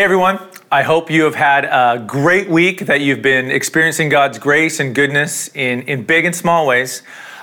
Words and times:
Hey 0.00 0.04
everyone, 0.04 0.38
I 0.72 0.82
hope 0.82 1.10
you 1.10 1.24
have 1.24 1.34
had 1.34 1.66
a 1.66 2.02
great 2.02 2.48
week, 2.48 2.86
that 2.86 3.02
you've 3.02 3.20
been 3.20 3.50
experiencing 3.50 4.08
God's 4.08 4.38
grace 4.38 4.80
and 4.80 4.94
goodness 4.94 5.54
in, 5.54 5.82
in 5.82 6.04
big 6.04 6.24
and 6.24 6.34
small 6.34 6.66
ways. 6.66 7.02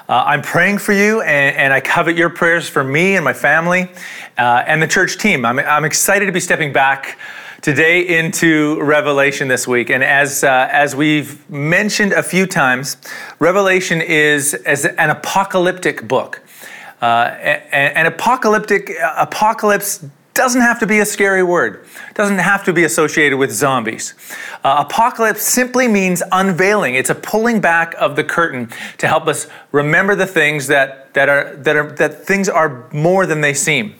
Uh, 0.10 0.24
I'm 0.26 0.42
praying 0.42 0.80
for 0.80 0.92
you, 0.92 1.22
and, 1.22 1.56
and, 1.56 1.72
I 1.72 1.82
covet 1.82 2.18
your 2.18 2.32
prayers 2.32 2.68
for 2.68 2.84
me 2.84 3.16
and 3.16 3.24
my 3.24 3.34
family 3.34 3.92
uh, 4.40 4.64
and 4.66 4.82
the 4.82 4.88
church 4.88 5.20
team. 5.20 5.46
I'm, 5.46 5.60
I'm 5.60 5.86
excited 5.86 6.26
to 6.26 6.32
be 6.32 6.40
stepping 6.40 6.74
back 6.74 7.20
today 7.62 8.18
into 8.18 8.82
Revelation 8.82 9.48
this 9.48 9.68
week. 9.68 9.92
And 9.92 10.04
as, 10.04 10.44
uh, 10.44 10.68
as 10.72 10.96
we've 10.96 11.48
mentioned 11.52 12.14
a 12.14 12.24
few 12.24 12.48
times, 12.48 12.98
Revelation 13.38 14.02
is 14.02 14.56
as 14.56 14.84
an 14.84 15.12
apocalyptic 15.12 16.08
book. 16.08 16.42
Uh, 17.04 17.36
an 17.72 18.08
apocalyptic 18.08 18.94
apocalypse 19.16 20.04
doesn't 20.38 20.62
have 20.62 20.80
to 20.80 20.88
be 20.88 21.00
a 21.00 21.06
scary 21.06 21.44
word, 21.44 21.86
doesn't 22.14 22.38
have 22.38 22.64
to 22.66 22.72
be 22.72 22.84
associated 22.84 23.38
with 23.38 23.52
zombies. 23.52 24.14
Uh, 24.64 24.86
apocalypse 24.88 25.42
simply 25.42 25.88
means 25.88 26.24
unveiling. 26.32 26.96
It's 26.96 27.10
a 27.10 27.16
pulling 27.16 27.60
back 27.60 27.96
of 27.96 28.16
the 28.16 28.24
curtain 28.24 28.70
to 29.00 29.08
help 29.08 29.28
us 29.28 29.48
remember 29.72 30.16
the 30.16 30.28
things 30.28 30.68
that, 30.68 31.14
that, 31.16 31.28
are, 31.28 31.56
that, 31.58 31.76
are, 31.76 31.92
that 31.94 32.24
things 32.26 32.48
are 32.48 32.90
more 32.94 33.26
than 33.26 33.42
they 33.42 33.54
seem. 33.54 33.96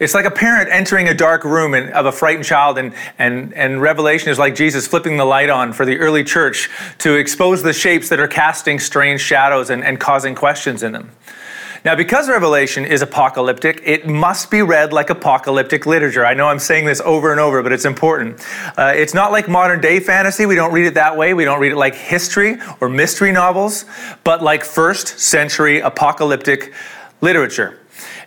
It's 0.00 0.14
like 0.14 0.24
a 0.24 0.30
parent 0.30 0.70
entering 0.70 1.08
a 1.08 1.14
dark 1.14 1.44
room 1.44 1.74
and, 1.74 1.90
of 1.90 2.06
a 2.06 2.12
frightened 2.12 2.44
child, 2.44 2.78
and, 2.78 2.94
and, 3.18 3.54
and 3.54 3.80
Revelation 3.80 4.30
is 4.30 4.38
like 4.38 4.54
Jesus 4.54 4.86
flipping 4.86 5.16
the 5.16 5.24
light 5.24 5.50
on 5.50 5.72
for 5.72 5.86
the 5.86 5.98
early 5.98 6.24
church 6.24 6.68
to 6.98 7.14
expose 7.14 7.62
the 7.62 7.72
shapes 7.72 8.08
that 8.08 8.18
are 8.18 8.28
casting 8.28 8.78
strange 8.78 9.20
shadows 9.20 9.70
and, 9.70 9.84
and 9.84 10.00
causing 10.00 10.34
questions 10.34 10.82
in 10.82 10.92
them. 10.92 11.10
Now, 11.84 11.94
because 11.94 12.30
Revelation 12.30 12.86
is 12.86 13.02
apocalyptic, 13.02 13.82
it 13.84 14.08
must 14.08 14.50
be 14.50 14.62
read 14.62 14.94
like 14.94 15.10
apocalyptic 15.10 15.84
literature. 15.84 16.24
I 16.24 16.32
know 16.32 16.48
I'm 16.48 16.58
saying 16.58 16.86
this 16.86 17.02
over 17.02 17.30
and 17.30 17.38
over, 17.38 17.62
but 17.62 17.72
it's 17.72 17.84
important. 17.84 18.40
Uh, 18.78 18.94
it's 18.96 19.12
not 19.12 19.32
like 19.32 19.50
modern 19.50 19.82
day 19.82 20.00
fantasy. 20.00 20.46
We 20.46 20.54
don't 20.54 20.72
read 20.72 20.86
it 20.86 20.94
that 20.94 21.14
way. 21.14 21.34
We 21.34 21.44
don't 21.44 21.60
read 21.60 21.72
it 21.72 21.76
like 21.76 21.94
history 21.94 22.56
or 22.80 22.88
mystery 22.88 23.32
novels, 23.32 23.84
but 24.24 24.42
like 24.42 24.64
first 24.64 25.18
century 25.18 25.80
apocalyptic 25.80 26.72
literature. 27.20 27.78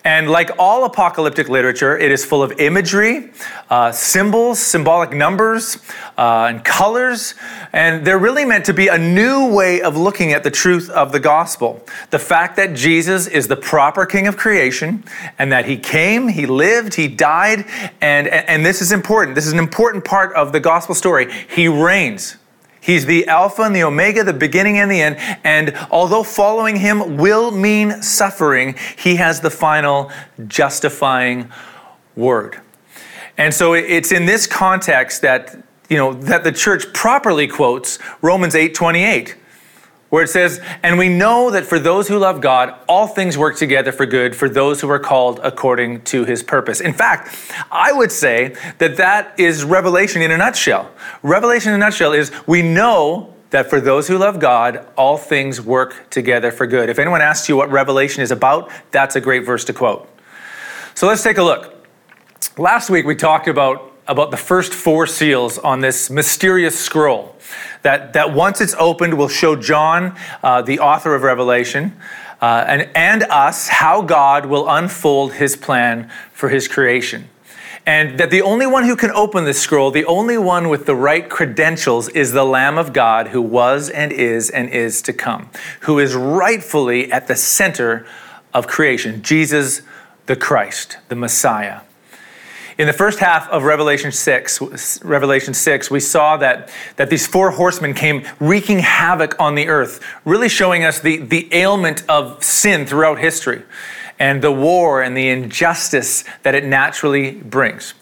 And 0.08 0.30
like 0.30 0.52
all 0.58 0.86
apocalyptic 0.86 1.50
literature, 1.50 1.98
it 1.98 2.14
is 2.14 2.24
full 2.24 2.42
of 2.42 2.62
imagery, 2.62 3.30
uh, 3.70 3.92
symbols, 3.92 4.58
symbolic 4.58 5.12
numbers, 5.12 5.80
uh, 6.18 6.46
and 6.48 6.64
colors. 6.64 7.36
And 7.74 8.08
they're 8.08 8.18
really 8.18 8.46
meant 8.46 8.64
to 8.68 8.74
be 8.74 8.88
a 8.88 8.98
new 8.98 9.54
way 9.54 9.82
of 9.82 9.98
looking 9.98 10.32
at 10.32 10.46
the 10.46 10.50
truth 10.50 10.90
of 10.90 11.12
the 11.12 11.20
gospel. 11.20 11.86
The 12.12 12.20
fact 12.20 12.56
that 12.56 12.74
Jesus 12.74 13.28
is 13.28 13.50
the 13.50 13.58
proper 13.58 14.06
king 14.06 14.28
of 14.28 14.38
creation 14.38 15.04
and 15.38 15.52
that 15.52 15.66
he 15.66 15.76
came, 15.76 16.30
he 16.30 16.46
lived, 16.46 16.94
he 16.94 17.10
died. 17.10 17.66
And, 18.00 18.30
and 18.30 18.66
this 18.66 18.82
is 18.82 18.94
important. 18.94 19.36
This 19.36 19.46
is 19.46 19.52
an 19.52 19.60
important 19.60 20.06
part 20.06 20.34
of 20.36 20.54
the 20.54 20.62
gospel 20.62 20.96
story. 20.96 21.30
He 21.50 21.68
reigns. 21.68 22.38
He's 22.80 23.06
the 23.06 23.28
Alpha 23.28 23.64
and 23.64 23.76
the 23.76 23.84
Omega, 23.84 24.24
the 24.24 24.34
beginning 24.34 24.78
and 24.78 24.90
the 24.90 25.02
end. 25.02 25.18
And 25.44 25.76
although 25.92 26.24
following 26.24 26.78
him 26.78 27.18
will 27.18 27.52
mean 27.52 28.02
suffering, 28.02 28.76
he 28.98 29.16
has 29.16 29.42
the 29.42 29.50
final 29.50 30.12
justifying 30.48 31.52
word. 32.16 32.62
And 33.38 33.54
so 33.54 33.74
it's 33.74 34.12
in 34.12 34.26
this 34.26 34.48
context 34.48 35.22
that, 35.22 35.56
you 35.90 35.98
know, 35.98 36.14
that 36.14 36.44
the 36.44 36.52
church 36.52 36.92
properly 36.94 37.48
quotes 37.48 38.00
Romans 38.22 38.56
8 38.56 38.74
28 38.74 39.36
where 40.10 40.24
it 40.24 40.30
says, 40.30 40.62
And 40.84 40.98
we 40.98 41.10
know 41.10 41.52
that 41.52 41.66
for 41.66 41.80
those 41.80 42.08
who 42.08 42.18
love 42.18 42.42
God, 42.42 42.76
all 42.88 43.08
things 43.08 43.38
work 43.38 43.58
together 43.58 43.92
for 43.92 44.06
good 44.06 44.36
for 44.36 44.50
those 44.50 44.82
who 44.82 44.90
are 44.90 45.00
called 45.00 45.40
according 45.44 46.02
to 46.04 46.26
his 46.26 46.44
purpose. 46.44 46.80
In 46.80 46.94
fact, 46.94 47.36
I 47.72 47.92
would 47.92 48.12
say 48.12 48.56
that 48.78 48.98
that 48.98 49.40
is 49.40 49.64
Revelation 49.64 50.22
in 50.22 50.32
a 50.32 50.38
nutshell. 50.38 50.92
Revelation 51.24 51.74
in 51.74 51.76
a 51.76 51.86
nutshell 51.86 52.14
is 52.14 52.32
we 52.46 52.62
know 52.62 53.34
that 53.50 53.70
for 53.70 53.80
those 53.80 54.08
who 54.08 54.18
love 54.18 54.40
God, 54.40 54.86
all 54.98 55.18
things 55.18 55.62
work 55.62 56.10
together 56.10 56.52
for 56.52 56.68
good. 56.68 56.90
If 56.90 57.00
anyone 57.00 57.22
asks 57.22 57.48
you 57.48 57.56
what 57.56 57.72
Revelation 57.72 58.22
is 58.22 58.32
about, 58.32 58.70
that's 58.92 59.16
a 59.16 59.22
great 59.22 59.46
verse 59.46 59.64
to 59.66 59.74
quote. 59.74 60.10
So 60.96 61.08
let's 61.08 61.24
take 61.24 61.38
a 61.38 61.44
look. 61.44 61.74
Last 62.58 62.90
week 62.90 63.06
we 63.06 63.16
talked 63.16 63.48
about, 63.48 63.94
about 64.08 64.32
the 64.32 64.38
first 64.38 64.74
four 64.74 65.06
seals 65.08 65.58
on 65.58 65.82
this 65.82 66.10
mysterious 66.10 66.80
scroll 66.80 67.36
that, 67.82 68.14
that 68.14 68.34
once 68.34 68.62
it's 68.62 68.76
opened 68.80 69.18
will 69.18 69.30
show 69.30 69.56
John, 69.56 70.18
uh, 70.44 70.62
the 70.62 70.80
author 70.80 71.16
of 71.16 71.24
Revelation, 71.24 71.94
uh, 72.42 72.66
and, 72.68 72.90
and 72.96 73.24
us 73.24 73.68
how 73.68 74.02
God 74.02 74.46
will 74.46 74.70
unfold 74.70 75.34
his 75.34 75.56
plan 75.56 76.12
for 76.34 76.50
his 76.50 76.68
creation. 76.68 77.30
And 77.86 78.20
that 78.20 78.32
the 78.32 78.42
only 78.42 78.68
one 78.68 78.84
who 78.84 78.98
can 78.98 79.12
open 79.12 79.46
this 79.46 79.62
scroll, 79.62 79.92
the 79.92 80.04
only 80.06 80.38
one 80.38 80.68
with 80.68 80.86
the 80.86 80.96
right 80.96 81.30
credentials, 81.30 82.10
is 82.10 82.34
the 82.34 82.44
Lamb 82.44 82.78
of 82.78 82.92
God 82.92 83.30
who 83.30 83.42
was 83.42 83.90
and 83.90 84.12
is 84.12 84.50
and 84.50 84.70
is 84.70 85.02
to 85.04 85.14
come, 85.14 85.50
who 85.82 85.98
is 85.98 86.14
rightfully 86.14 87.10
at 87.12 87.28
the 87.28 87.36
center 87.36 88.06
of 88.54 88.68
creation 88.68 89.22
Jesus 89.22 89.82
the 90.26 90.36
Christ, 90.36 90.98
the 91.08 91.16
Messiah. 91.16 91.80
In 92.78 92.86
the 92.86 92.94
first 92.94 93.18
half 93.18 93.50
of 93.50 93.64
Revelation 93.64 94.12
6, 94.12 95.04
Revelation 95.04 95.56
6, 95.56 95.90
we 95.90 96.00
saw 96.00 96.38
that, 96.38 96.70
that 96.98 97.10
these 97.10 97.26
four 97.26 97.50
horsemen 97.50 97.96
came 97.96 98.24
wreaking 98.40 98.80
havoc 98.80 99.36
on 99.40 99.56
the 99.56 99.68
earth, 99.68 100.00
really 100.26 100.48
showing 100.48 100.84
us 100.84 101.00
the, 101.00 101.18
the 101.18 101.50
ailment 101.52 102.08
of 102.08 102.44
sin 102.44 102.86
throughout 102.86 103.18
history 103.18 103.64
and 104.20 104.44
the 104.44 104.52
war 104.52 105.02
and 105.02 105.18
the 105.18 105.28
injustice 105.28 106.24
that 106.44 106.54
it 106.54 106.66
naturally 106.66 107.32
brings. 107.32 107.96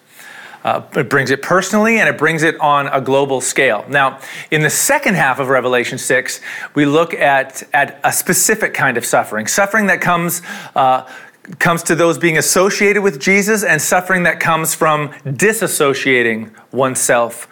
Uh, 0.65 0.81
it 0.95 1.09
brings 1.09 1.31
it 1.31 1.41
personally 1.41 1.99
and 1.99 2.09
it 2.09 2.17
brings 2.17 2.43
it 2.43 2.59
on 2.59 2.87
a 2.87 2.99
global 2.99 3.39
scale. 3.39 3.85
Now, 3.87 4.19
in 4.51 4.61
the 4.61 4.69
second 4.69 5.15
half 5.15 5.39
of 5.39 5.47
Revelation 5.47 5.97
6, 5.97 6.41
we 6.73 6.85
look 6.85 7.13
at, 7.13 7.63
at 7.71 7.99
a 8.03 8.11
specific 8.11 8.73
kind 8.73 8.97
of 8.97 9.05
suffering, 9.05 9.47
suffering 9.47 9.85
that 9.85 10.01
comes 10.01 10.41
uh, 10.75 11.09
comes 11.59 11.83
to 11.83 11.95
those 11.95 12.17
being 12.17 12.37
associated 12.37 13.03
with 13.03 13.19
Jesus 13.19 13.63
and 13.63 13.81
suffering 13.81 14.23
that 14.23 14.39
comes 14.39 14.73
from 14.73 15.09
disassociating 15.23 16.51
oneself 16.71 17.47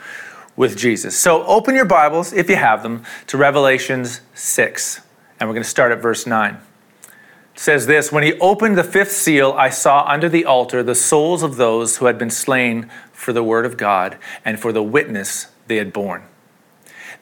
with 0.56 0.78
Jesus. 0.78 1.18
So 1.18 1.44
open 1.46 1.76
your 1.76 1.86
Bibles, 1.86 2.34
if 2.34 2.50
you 2.50 2.56
have 2.56 2.84
them, 2.84 3.04
to 3.28 3.38
Revelations 3.38 4.22
6. 4.34 5.02
And 5.40 5.50
we're 5.50 5.54
going 5.54 5.64
to 5.64 5.70
start 5.70 5.92
at 5.92 6.02
verse 6.02 6.26
9. 6.26 6.56
It 6.56 7.60
says 7.60 7.86
this 7.86 8.12
When 8.12 8.24
he 8.24 8.34
opened 8.40 8.78
the 8.78 8.84
fifth 8.84 9.12
seal, 9.12 9.54
I 9.54 9.70
saw 9.70 10.06
under 10.06 10.30
the 10.30 10.46
altar 10.46 10.84
the 10.84 10.96
souls 10.96 11.44
of 11.44 11.58
those 11.58 11.98
who 11.98 12.06
had 12.06 12.18
been 12.18 12.30
slain 12.30 12.90
for 13.12 13.34
the 13.34 13.44
word 13.44 13.66
of 13.66 13.78
God 13.78 14.18
and 14.44 14.60
for 14.60 14.72
the 14.72 14.84
witness 14.84 15.48
they 15.68 15.78
had 15.78 15.94
borne. 15.94 16.24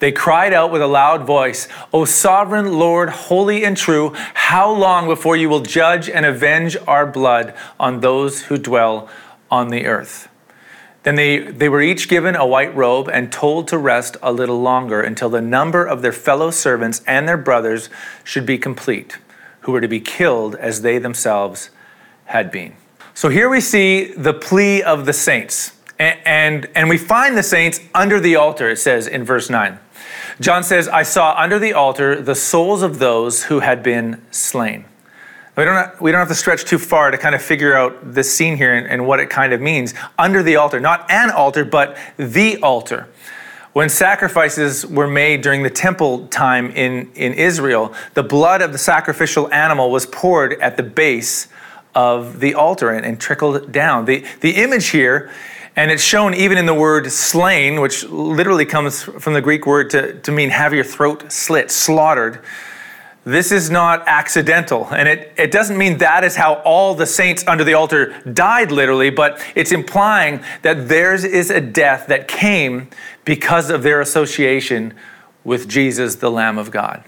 They 0.02 0.12
cried 0.12 0.52
out 0.52 0.72
with 0.72 0.82
a 0.82 0.88
loud 0.88 1.28
voice, 1.28 1.68
O 1.94 2.06
sovereign 2.06 2.74
Lord, 2.74 3.10
holy 3.10 3.64
and 3.64 3.78
true, 3.78 4.14
how 4.34 4.72
long 4.72 5.08
before 5.08 5.38
you 5.38 5.48
will 5.48 5.62
judge 5.62 6.10
and 6.10 6.26
avenge 6.26 6.76
our 6.88 7.06
blood 7.06 7.54
on 7.80 8.00
those 8.00 8.46
who 8.46 8.58
dwell 8.58 9.08
on 9.52 9.70
the 9.70 9.86
earth? 9.86 10.28
Then 11.04 11.14
they, 11.16 11.38
they 11.38 11.70
were 11.70 11.84
each 11.84 12.10
given 12.10 12.36
a 12.36 12.48
white 12.48 12.76
robe 12.76 13.10
and 13.14 13.32
told 13.32 13.68
to 13.68 13.78
rest 13.78 14.18
a 14.24 14.34
little 14.34 14.60
longer 14.60 15.02
until 15.02 15.30
the 15.30 15.40
number 15.40 15.86
of 15.86 16.02
their 16.02 16.12
fellow 16.12 16.50
servants 16.50 17.04
and 17.06 17.28
their 17.28 17.38
brothers 17.38 17.88
should 18.24 18.48
be 18.48 18.58
complete, 18.58 19.20
who 19.62 19.72
were 19.72 19.82
to 19.82 19.88
be 19.88 20.00
killed 20.00 20.56
as 20.56 20.82
they 20.82 20.98
themselves 20.98 21.70
had 22.26 22.52
been. 22.52 22.74
So 23.14 23.30
here 23.30 23.50
we 23.50 23.62
see 23.62 24.14
the 24.14 24.34
plea 24.34 24.82
of 24.82 25.06
the 25.06 25.14
saints. 25.14 25.74
And, 26.00 26.20
and, 26.26 26.70
and 26.74 26.90
we 26.90 26.98
find 26.98 27.38
the 27.38 27.44
saints 27.44 27.80
under 27.94 28.20
the 28.20 28.36
altar, 28.36 28.68
it 28.68 28.78
says 28.78 29.06
in 29.06 29.24
verse 29.24 29.48
9. 29.48 29.78
John 30.40 30.64
says, 30.64 30.88
I 30.88 31.04
saw 31.04 31.34
under 31.38 31.60
the 31.60 31.74
altar 31.74 32.22
the 32.22 32.36
souls 32.36 32.82
of 32.82 33.00
those 33.00 33.44
who 33.44 33.60
had 33.60 33.84
been 33.84 34.22
slain. 34.32 34.86
We 35.58 35.66
don't, 35.66 35.76
have, 35.76 36.00
we 36.00 36.12
don't 36.12 36.20
have 36.20 36.30
to 36.30 36.36
stretch 36.36 36.64
too 36.64 36.78
far 36.78 37.12
to 37.12 37.18
kind 37.18 37.36
of 37.36 37.42
figure 37.42 37.76
out 37.76 38.14
this 38.14 38.34
scene 38.34 38.56
here 38.56 38.74
and, 38.74 38.88
and 38.88 39.06
what 39.06 39.20
it 39.20 39.30
kind 39.30 39.52
of 39.52 39.60
means. 39.60 39.94
Under 40.18 40.42
the 40.42 40.56
altar, 40.56 40.80
not 40.80 41.12
an 41.12 41.30
altar, 41.30 41.66
but 41.66 41.98
the 42.18 42.58
altar. 42.62 43.10
When 43.74 43.90
sacrifices 43.90 44.86
were 44.86 45.08
made 45.08 45.42
during 45.42 45.64
the 45.64 45.70
temple 45.70 46.28
time 46.28 46.72
in, 46.72 47.12
in 47.16 47.34
Israel, 47.34 47.94
the 48.14 48.24
blood 48.24 48.62
of 48.62 48.72
the 48.72 48.78
sacrificial 48.78 49.52
animal 49.54 49.92
was 49.92 50.06
poured 50.06 50.54
at 50.62 50.78
the 50.78 50.84
base 50.84 51.48
of 51.96 52.40
the 52.40 52.54
altar 52.54 52.90
and, 52.90 53.06
and 53.06 53.20
trickled 53.20 53.72
down. 53.72 54.06
The, 54.06 54.26
the 54.40 54.52
image 54.52 54.88
here 54.88 55.32
and 55.76 55.90
it's 55.90 56.04
shown 56.04 56.34
even 56.34 56.58
in 56.58 56.66
the 56.66 56.74
word 56.74 57.10
slain, 57.12 57.80
which 57.80 58.04
literally 58.04 58.66
comes 58.66 59.04
from 59.04 59.34
the 59.34 59.42
Greek 59.42 59.66
word 59.66 59.90
to, 59.92 60.20
to 60.22 60.32
mean 60.32 60.50
have 60.50 60.74
your 60.74 60.84
throat 60.84 61.32
slit, 61.32 61.72
slaughtered. 61.72 62.42
This 63.24 63.52
is 63.52 63.70
not 63.70 64.08
accidental. 64.08 64.88
And 64.92 65.08
it, 65.08 65.34
it 65.38 65.52
doesn't 65.52 65.78
mean 65.78 66.00
that 66.00 66.24
is 66.24 66.36
how 66.36 66.56
all 66.66 66.96
the 66.96 67.06
saints 67.06 67.48
under 67.48 67.64
the 67.64 67.74
altar 67.74 68.20
died, 68.22 68.72
literally, 68.72 69.12
but 69.12 69.40
it's 69.56 69.72
implying 69.72 70.44
that 70.64 70.90
theirs 70.90 71.24
is 71.24 71.50
a 71.50 71.62
death 71.62 72.08
that 72.08 72.28
came 72.28 72.90
because 73.24 73.70
of 73.70 73.84
their 73.84 74.02
association 74.02 74.94
with 75.44 75.70
Jesus, 75.70 76.16
the 76.16 76.32
Lamb 76.32 76.58
of 76.58 76.72
God. 76.72 77.04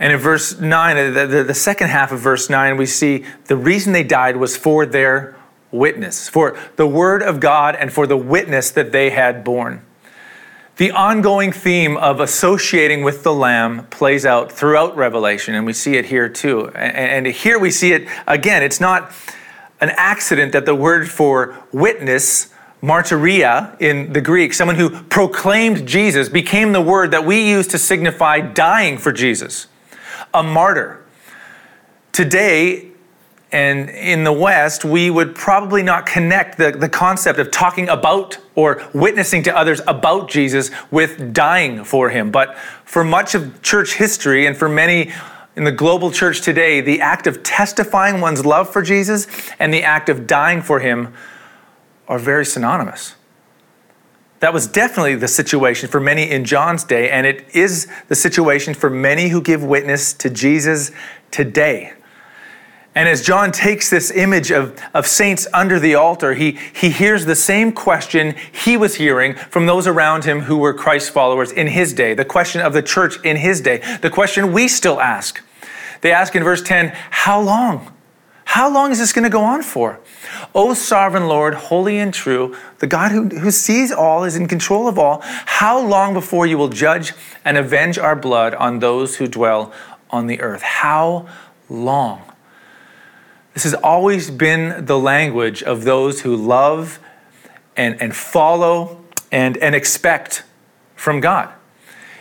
And 0.00 0.12
in 0.12 0.18
verse 0.18 0.58
9, 0.58 1.14
the, 1.14 1.26
the, 1.26 1.44
the 1.44 1.54
second 1.54 1.88
half 1.88 2.10
of 2.10 2.18
verse 2.18 2.50
9, 2.50 2.76
we 2.76 2.86
see 2.86 3.24
the 3.44 3.56
reason 3.56 3.92
they 3.92 4.02
died 4.02 4.38
was 4.38 4.56
for 4.56 4.86
their 4.86 5.36
witness, 5.74 6.28
for 6.28 6.56
the 6.76 6.86
word 6.86 7.22
of 7.22 7.40
God 7.40 7.74
and 7.74 7.92
for 7.92 8.06
the 8.06 8.16
witness 8.16 8.70
that 8.70 8.92
they 8.92 9.10
had 9.10 9.44
borne. 9.44 9.82
The 10.76 10.90
ongoing 10.90 11.52
theme 11.52 11.96
of 11.96 12.18
associating 12.18 13.04
with 13.04 13.22
the 13.22 13.32
Lamb 13.32 13.86
plays 13.88 14.26
out 14.26 14.50
throughout 14.50 14.96
Revelation, 14.96 15.54
and 15.54 15.64
we 15.64 15.72
see 15.72 15.96
it 15.96 16.06
here 16.06 16.28
too. 16.28 16.68
And 16.70 17.26
here 17.26 17.58
we 17.60 17.70
see 17.70 17.92
it 17.92 18.08
again. 18.26 18.62
It's 18.62 18.80
not 18.80 19.12
an 19.80 19.90
accident 19.96 20.52
that 20.52 20.66
the 20.66 20.74
word 20.74 21.08
for 21.08 21.56
witness, 21.70 22.52
martyria 22.82 23.80
in 23.80 24.12
the 24.12 24.20
Greek, 24.20 24.52
someone 24.52 24.76
who 24.76 25.02
proclaimed 25.04 25.86
Jesus, 25.86 26.28
became 26.28 26.72
the 26.72 26.80
word 26.80 27.12
that 27.12 27.24
we 27.24 27.48
use 27.48 27.68
to 27.68 27.78
signify 27.78 28.40
dying 28.40 28.98
for 28.98 29.12
Jesus. 29.12 29.68
A 30.32 30.42
martyr. 30.42 31.04
Today, 32.10 32.90
and 33.54 33.88
in 33.88 34.24
the 34.24 34.32
West, 34.32 34.84
we 34.84 35.10
would 35.10 35.36
probably 35.36 35.84
not 35.84 36.06
connect 36.06 36.58
the, 36.58 36.72
the 36.72 36.88
concept 36.88 37.38
of 37.38 37.52
talking 37.52 37.88
about 37.88 38.36
or 38.56 38.82
witnessing 38.92 39.44
to 39.44 39.56
others 39.56 39.80
about 39.86 40.28
Jesus 40.28 40.72
with 40.90 41.32
dying 41.32 41.84
for 41.84 42.10
him. 42.10 42.32
But 42.32 42.58
for 42.84 43.04
much 43.04 43.36
of 43.36 43.62
church 43.62 43.94
history 43.94 44.44
and 44.46 44.56
for 44.56 44.68
many 44.68 45.12
in 45.54 45.62
the 45.62 45.70
global 45.70 46.10
church 46.10 46.40
today, 46.40 46.80
the 46.80 47.00
act 47.00 47.28
of 47.28 47.44
testifying 47.44 48.20
one's 48.20 48.44
love 48.44 48.72
for 48.72 48.82
Jesus 48.82 49.28
and 49.60 49.72
the 49.72 49.84
act 49.84 50.08
of 50.08 50.26
dying 50.26 50.60
for 50.60 50.80
him 50.80 51.14
are 52.08 52.18
very 52.18 52.44
synonymous. 52.44 53.14
That 54.40 54.52
was 54.52 54.66
definitely 54.66 55.14
the 55.14 55.28
situation 55.28 55.88
for 55.88 56.00
many 56.00 56.28
in 56.28 56.44
John's 56.44 56.82
day, 56.82 57.08
and 57.08 57.24
it 57.24 57.46
is 57.54 57.86
the 58.08 58.16
situation 58.16 58.74
for 58.74 58.90
many 58.90 59.28
who 59.28 59.40
give 59.40 59.62
witness 59.62 60.12
to 60.14 60.28
Jesus 60.28 60.90
today. 61.30 61.92
And 62.94 63.08
as 63.08 63.22
John 63.22 63.50
takes 63.50 63.90
this 63.90 64.12
image 64.12 64.52
of, 64.52 64.80
of 64.94 65.06
saints 65.06 65.48
under 65.52 65.80
the 65.80 65.96
altar, 65.96 66.34
he, 66.34 66.52
he 66.74 66.90
hears 66.90 67.26
the 67.26 67.34
same 67.34 67.72
question 67.72 68.36
he 68.52 68.76
was 68.76 68.94
hearing 68.94 69.34
from 69.34 69.66
those 69.66 69.88
around 69.88 70.24
him 70.24 70.42
who 70.42 70.58
were 70.58 70.72
Christ 70.72 71.10
followers 71.10 71.50
in 71.50 71.66
his 71.66 71.92
day, 71.92 72.14
the 72.14 72.24
question 72.24 72.60
of 72.60 72.72
the 72.72 72.82
church 72.82 73.16
in 73.24 73.36
his 73.36 73.60
day, 73.60 73.78
the 74.00 74.10
question 74.10 74.52
we 74.52 74.68
still 74.68 75.00
ask. 75.00 75.42
They 76.02 76.12
ask 76.12 76.36
in 76.36 76.44
verse 76.44 76.62
10, 76.62 76.92
How 77.10 77.40
long? 77.40 77.90
How 78.44 78.72
long 78.72 78.92
is 78.92 78.98
this 78.98 79.12
going 79.12 79.24
to 79.24 79.30
go 79.30 79.42
on 79.42 79.62
for? 79.62 79.98
O 80.54 80.74
sovereign 80.74 81.26
Lord, 81.26 81.54
holy 81.54 81.98
and 81.98 82.14
true, 82.14 82.54
the 82.78 82.86
God 82.86 83.10
who, 83.10 83.28
who 83.28 83.50
sees 83.50 83.90
all, 83.90 84.22
is 84.22 84.36
in 84.36 84.46
control 84.46 84.86
of 84.86 84.98
all, 84.98 85.20
how 85.22 85.80
long 85.80 86.14
before 86.14 86.46
you 86.46 86.56
will 86.56 86.68
judge 86.68 87.12
and 87.44 87.56
avenge 87.56 87.98
our 87.98 88.14
blood 88.14 88.54
on 88.54 88.78
those 88.78 89.16
who 89.16 89.26
dwell 89.26 89.72
on 90.10 90.28
the 90.28 90.40
earth? 90.40 90.62
How 90.62 91.26
long? 91.68 92.22
This 93.54 93.62
has 93.62 93.74
always 93.74 94.30
been 94.30 94.84
the 94.84 94.98
language 94.98 95.62
of 95.62 95.84
those 95.84 96.22
who 96.22 96.36
love 96.36 96.98
and, 97.76 98.00
and 98.02 98.14
follow 98.14 99.00
and, 99.30 99.56
and 99.58 99.74
expect 99.74 100.44
from 100.96 101.20
God. 101.20 101.52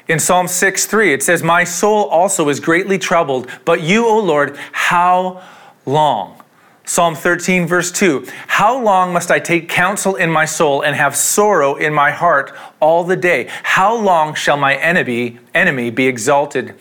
In 0.08 0.20
Psalm 0.20 0.48
6 0.48 0.86
3, 0.86 1.14
it 1.14 1.24
says, 1.24 1.42
My 1.42 1.64
soul 1.64 2.06
also 2.06 2.50
is 2.50 2.60
greatly 2.60 2.98
troubled, 3.00 3.50
but 3.66 3.82
you, 3.82 4.06
O 4.06 4.20
Lord, 4.20 4.58
how 4.72 5.42
long? 5.86 6.40
Psalm 6.86 7.16
13, 7.16 7.66
verse 7.66 7.92
2 7.92 8.28
How 8.48 8.80
long 8.80 9.14
must 9.14 9.32
I 9.32 9.40
take 9.40 9.70
counsel 9.70 10.16
in 10.16 10.30
my 10.30 10.46
soul 10.46 10.82
and 10.82 10.96
have 10.96 11.16
sorrow 11.16 11.76
in 11.76 11.94
my 11.94 12.12
heart 12.12 12.54
all 12.82 13.04
the 13.04 13.16
day? 13.16 13.48
How 13.64 13.96
long 13.96 14.34
shall 14.36 14.58
my 14.58 14.76
enemy, 14.76 15.40
enemy 15.54 15.90
be 15.90 16.08
exalted 16.08 16.76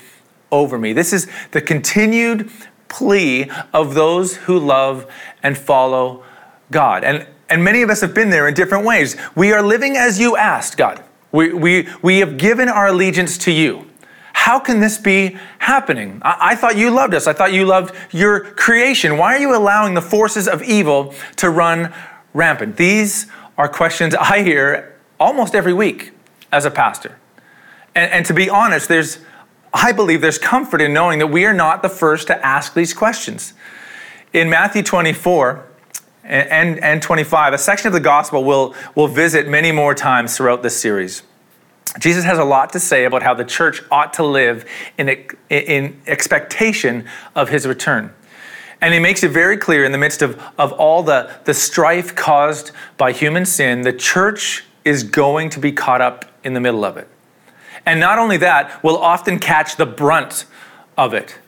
over 0.50 0.76
me? 0.76 0.92
This 0.92 1.12
is 1.12 1.28
the 1.52 1.60
continued 1.60 2.50
plea 2.92 3.50
of 3.72 3.94
those 3.94 4.36
who 4.36 4.58
love 4.58 5.10
and 5.42 5.56
follow 5.56 6.22
God. 6.70 7.02
And, 7.02 7.26
and 7.48 7.64
many 7.64 7.82
of 7.82 7.90
us 7.90 8.02
have 8.02 8.14
been 8.14 8.30
there 8.30 8.46
in 8.46 8.54
different 8.54 8.84
ways. 8.84 9.16
We 9.34 9.52
are 9.52 9.62
living 9.62 9.96
as 9.96 10.20
you 10.20 10.36
asked, 10.36 10.76
God. 10.76 11.02
We, 11.32 11.52
we, 11.52 11.88
we 12.02 12.18
have 12.18 12.36
given 12.36 12.68
our 12.68 12.88
allegiance 12.88 13.38
to 13.38 13.50
you. 13.50 13.90
How 14.34 14.58
can 14.58 14.80
this 14.80 14.98
be 14.98 15.38
happening? 15.58 16.20
I, 16.22 16.52
I, 16.52 16.56
thought 16.56 16.76
you 16.76 16.90
loved 16.90 17.14
us. 17.14 17.26
I 17.26 17.32
thought 17.32 17.52
you 17.52 17.64
loved 17.64 17.94
your 18.12 18.40
creation. 18.40 19.16
Why 19.16 19.36
are 19.36 19.38
you 19.38 19.56
allowing 19.56 19.94
the 19.94 20.02
forces 20.02 20.46
of 20.46 20.62
evil 20.62 21.14
to 21.36 21.48
run 21.48 21.92
rampant? 22.34 22.76
These 22.76 23.26
are 23.56 23.68
questions 23.68 24.14
I 24.14 24.42
hear 24.42 24.96
almost 25.18 25.54
every 25.54 25.72
week 25.72 26.12
as 26.50 26.64
a 26.64 26.70
pastor. 26.70 27.18
And, 27.94 28.10
and 28.12 28.26
to 28.26 28.34
be 28.34 28.50
honest, 28.50 28.88
there's 28.88 29.18
I 29.74 29.92
believe 29.92 30.20
there's 30.20 30.38
comfort 30.38 30.80
in 30.80 30.92
knowing 30.92 31.18
that 31.20 31.28
we 31.28 31.44
are 31.44 31.54
not 31.54 31.82
the 31.82 31.88
first 31.88 32.26
to 32.26 32.46
ask 32.46 32.74
these 32.74 32.92
questions. 32.92 33.54
In 34.32 34.50
Matthew 34.50 34.82
24 34.82 35.66
and, 36.24 36.82
and 36.82 37.02
25, 37.02 37.54
a 37.54 37.58
section 37.58 37.88
of 37.88 37.92
the 37.92 38.00
gospel 38.00 38.44
we'll, 38.44 38.74
we'll 38.94 39.08
visit 39.08 39.48
many 39.48 39.72
more 39.72 39.94
times 39.94 40.36
throughout 40.36 40.62
this 40.62 40.76
series. 40.78 41.22
Jesus 41.98 42.24
has 42.24 42.38
a 42.38 42.44
lot 42.44 42.72
to 42.72 42.80
say 42.80 43.04
about 43.04 43.22
how 43.22 43.34
the 43.34 43.44
church 43.44 43.82
ought 43.90 44.14
to 44.14 44.24
live 44.24 44.64
in, 44.96 45.26
in 45.50 46.00
expectation 46.06 47.06
of 47.34 47.48
his 47.48 47.66
return. 47.66 48.12
And 48.80 48.92
he 48.92 49.00
makes 49.00 49.22
it 49.22 49.30
very 49.30 49.56
clear 49.56 49.84
in 49.84 49.92
the 49.92 49.98
midst 49.98 50.22
of, 50.22 50.42
of 50.58 50.72
all 50.72 51.02
the, 51.02 51.30
the 51.44 51.54
strife 51.54 52.14
caused 52.14 52.72
by 52.96 53.12
human 53.12 53.44
sin, 53.44 53.82
the 53.82 53.92
church 53.92 54.64
is 54.84 55.04
going 55.04 55.50
to 55.50 55.60
be 55.60 55.70
caught 55.70 56.00
up 56.00 56.24
in 56.42 56.54
the 56.54 56.60
middle 56.60 56.84
of 56.84 56.96
it. 56.96 57.08
And 57.84 57.98
not 57.98 58.18
only 58.18 58.36
that, 58.38 58.82
will 58.82 58.96
often 58.96 59.38
catch 59.38 59.76
the 59.76 59.86
brunt 59.86 60.44
of 60.96 61.14
it. 61.14 61.38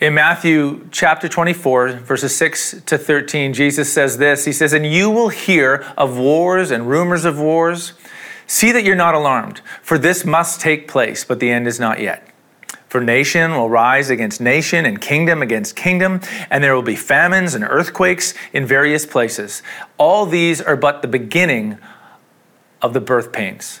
In 0.00 0.14
Matthew 0.14 0.88
chapter 0.90 1.28
24, 1.28 1.88
verses 1.98 2.34
6 2.34 2.82
to 2.86 2.96
13, 2.96 3.52
Jesus 3.52 3.92
says 3.92 4.16
this 4.16 4.46
He 4.46 4.52
says, 4.52 4.72
And 4.72 4.86
you 4.86 5.10
will 5.10 5.28
hear 5.28 5.84
of 5.96 6.18
wars 6.18 6.70
and 6.70 6.88
rumors 6.88 7.24
of 7.24 7.38
wars. 7.38 7.92
See 8.46 8.72
that 8.72 8.82
you're 8.82 8.96
not 8.96 9.14
alarmed, 9.14 9.60
for 9.82 9.98
this 9.98 10.24
must 10.24 10.60
take 10.60 10.88
place, 10.88 11.24
but 11.24 11.38
the 11.38 11.50
end 11.50 11.68
is 11.68 11.78
not 11.78 12.00
yet. 12.00 12.26
For 12.88 13.00
nation 13.00 13.52
will 13.52 13.70
rise 13.70 14.10
against 14.10 14.40
nation 14.40 14.84
and 14.84 15.00
kingdom 15.00 15.42
against 15.42 15.76
kingdom, 15.76 16.20
and 16.50 16.64
there 16.64 16.74
will 16.74 16.82
be 16.82 16.96
famines 16.96 17.54
and 17.54 17.62
earthquakes 17.62 18.34
in 18.52 18.66
various 18.66 19.06
places. 19.06 19.62
All 19.98 20.26
these 20.26 20.60
are 20.60 20.74
but 20.74 21.00
the 21.00 21.08
beginning 21.08 21.78
of 22.82 22.92
the 22.92 23.00
birth 23.00 23.32
pains. 23.32 23.80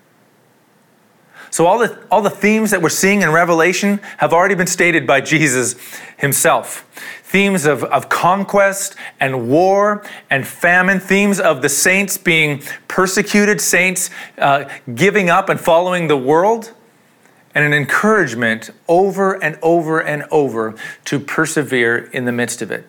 So, 1.51 1.67
all 1.67 1.79
the, 1.79 1.99
all 2.09 2.21
the 2.21 2.29
themes 2.29 2.71
that 2.71 2.81
we're 2.81 2.87
seeing 2.87 3.21
in 3.21 3.31
Revelation 3.31 3.99
have 4.17 4.31
already 4.31 4.55
been 4.55 4.67
stated 4.67 5.05
by 5.05 5.19
Jesus 5.19 5.75
himself. 6.15 6.87
Themes 7.23 7.65
of, 7.65 7.83
of 7.83 8.07
conquest 8.07 8.95
and 9.19 9.49
war 9.49 10.01
and 10.29 10.47
famine, 10.47 11.01
themes 11.01 11.41
of 11.41 11.61
the 11.61 11.67
saints 11.67 12.17
being 12.17 12.63
persecuted, 12.87 13.59
saints 13.59 14.09
uh, 14.37 14.69
giving 14.95 15.29
up 15.29 15.49
and 15.49 15.59
following 15.59 16.07
the 16.07 16.17
world, 16.17 16.71
and 17.53 17.65
an 17.65 17.73
encouragement 17.73 18.69
over 18.87 19.33
and 19.43 19.59
over 19.61 19.99
and 19.99 20.23
over 20.31 20.73
to 21.03 21.19
persevere 21.19 21.97
in 21.97 22.23
the 22.23 22.31
midst 22.31 22.61
of 22.61 22.71
it. 22.71 22.87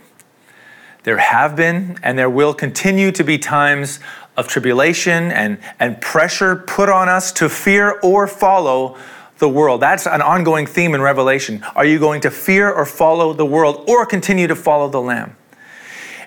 There 1.04 1.18
have 1.18 1.56
been 1.56 1.99
and 2.02 2.18
there 2.18 2.30
will 2.30 2.54
continue 2.54 3.11
to 3.12 3.25
be 3.25 3.38
times 3.38 3.99
of 4.37 4.49
tribulation 4.49 5.30
and, 5.30 5.59
and 5.78 6.00
pressure 6.00 6.56
put 6.56 6.88
on 6.88 7.09
us 7.09 7.32
to 7.32 7.49
fear 7.49 7.99
or 8.02 8.26
follow 8.26 8.97
the 9.38 9.49
world. 9.49 9.82
That's 9.82 10.06
an 10.06 10.23
ongoing 10.23 10.66
theme 10.66 10.94
in 10.94 11.00
Revelation. 11.00 11.64
Are 11.75 11.85
you 11.85 11.99
going 11.99 12.21
to 12.23 12.30
fear 12.30 12.73
or 12.73 12.87
follow 12.87 13.32
the 13.32 13.44
world 13.44 13.85
or 13.88 14.06
continue 14.06 14.47
to 14.47 14.54
follow 14.54 14.88
the 14.88 15.00
Lamb? 15.00 15.37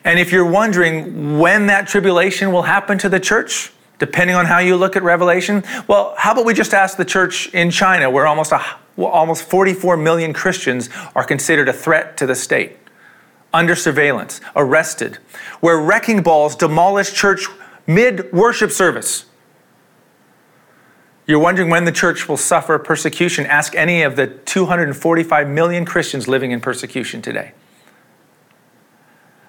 And 0.03 0.19
if 0.19 0.31
you're 0.31 0.45
wondering 0.45 1.39
when 1.39 1.67
that 1.67 1.87
tribulation 1.87 2.51
will 2.51 2.63
happen 2.63 2.97
to 2.99 3.09
the 3.09 3.19
church, 3.19 3.71
depending 3.97 4.35
on 4.35 4.45
how 4.45 4.59
you 4.59 4.75
look 4.75 4.95
at 4.95 5.01
Revelation, 5.01 5.63
well, 5.87 6.13
how 6.17 6.33
about 6.33 6.45
we 6.45 6.53
just 6.53 6.73
ask 6.73 6.97
the 6.97 7.05
church 7.05 7.47
in 7.53 7.71
China, 7.71 8.09
where 8.09 8.27
almost, 8.27 8.51
a, 8.51 8.61
almost 8.97 9.43
44 9.49 9.97
million 9.97 10.33
Christians 10.33 10.89
are 11.15 11.23
considered 11.23 11.69
a 11.69 11.73
threat 11.73 12.17
to 12.17 12.27
the 12.27 12.35
state, 12.35 12.77
under 13.55 13.75
surveillance, 13.75 14.39
arrested, 14.55 15.17
where 15.61 15.79
wrecking 15.79 16.21
balls 16.21 16.55
demolish 16.55 17.11
church 17.13 17.47
mid 17.87 18.31
worship 18.33 18.69
service. 18.69 19.25
You're 21.25 21.39
wondering 21.39 21.71
when 21.71 21.85
the 21.85 21.91
church 21.91 22.29
will 22.29 22.37
suffer 22.37 22.77
persecution. 22.77 23.47
Ask 23.47 23.75
any 23.75 24.03
of 24.03 24.15
the 24.15 24.27
245 24.27 25.49
million 25.49 25.85
Christians 25.85 26.27
living 26.27 26.51
in 26.51 26.61
persecution 26.61 27.23
today. 27.23 27.53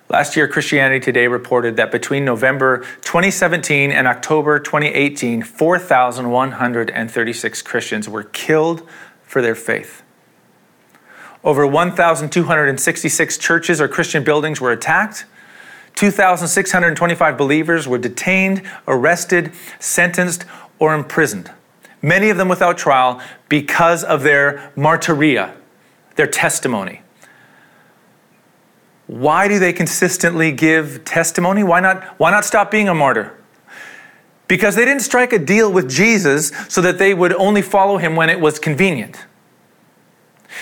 Last 0.09 0.37
year, 0.37 0.47
Christianity 0.47 1.01
Today 1.01 1.27
reported 1.27 1.75
that 1.77 1.91
between 1.91 2.25
November 2.25 2.79
2017 3.03 3.91
and 3.91 4.07
October 4.07 4.61
2018, 4.61 5.43
4,136 5.43 7.63
Christians 7.63 8.09
were 8.09 8.23
killed 8.23 8.89
for 9.25 9.43
their 9.43 9.57
faith. 9.57 10.05
Over 11.47 11.65
1,266 11.65 13.39
churches 13.39 13.81
or 13.81 13.87
Christian 13.87 14.25
buildings 14.25 14.61
were 14.61 14.73
attacked. 14.73 15.27
2,625 15.95 17.39
believers 17.39 17.87
were 17.87 17.99
detained, 17.99 18.63
arrested, 18.89 19.53
sentenced, 19.79 20.45
or 20.81 20.93
imprisoned, 20.93 21.53
many 22.03 22.31
of 22.31 22.37
them 22.37 22.49
without 22.49 22.77
trial 22.77 23.23
because 23.49 24.03
of 24.03 24.25
their 24.25 24.73
martyria, 24.77 25.55
their 26.17 26.27
testimony. 26.27 27.01
Why 29.07 29.47
do 29.47 29.61
they 29.61 29.73
consistently 29.73 30.51
give 30.51 31.05
testimony? 31.05 31.63
Why 31.63 31.79
not, 31.79 32.03
why 32.19 32.33
not 32.33 32.45
stop 32.45 32.73
being 32.73 32.89
a 32.89 32.95
martyr? 32.95 33.33
Because 34.49 34.75
they 34.75 34.85
didn't 34.85 35.03
strike 35.03 35.33
a 35.33 35.39
deal 35.39 35.73
with 35.73 35.89
Jesus 35.89 36.51
so 36.69 36.81
that 36.81 36.99
they 36.99 37.15
would 37.15 37.33
only 37.35 37.63
follow 37.63 37.99
him 37.99 38.17
when 38.17 38.29
it 38.29 38.41
was 38.41 38.59
convenient. 38.59 39.25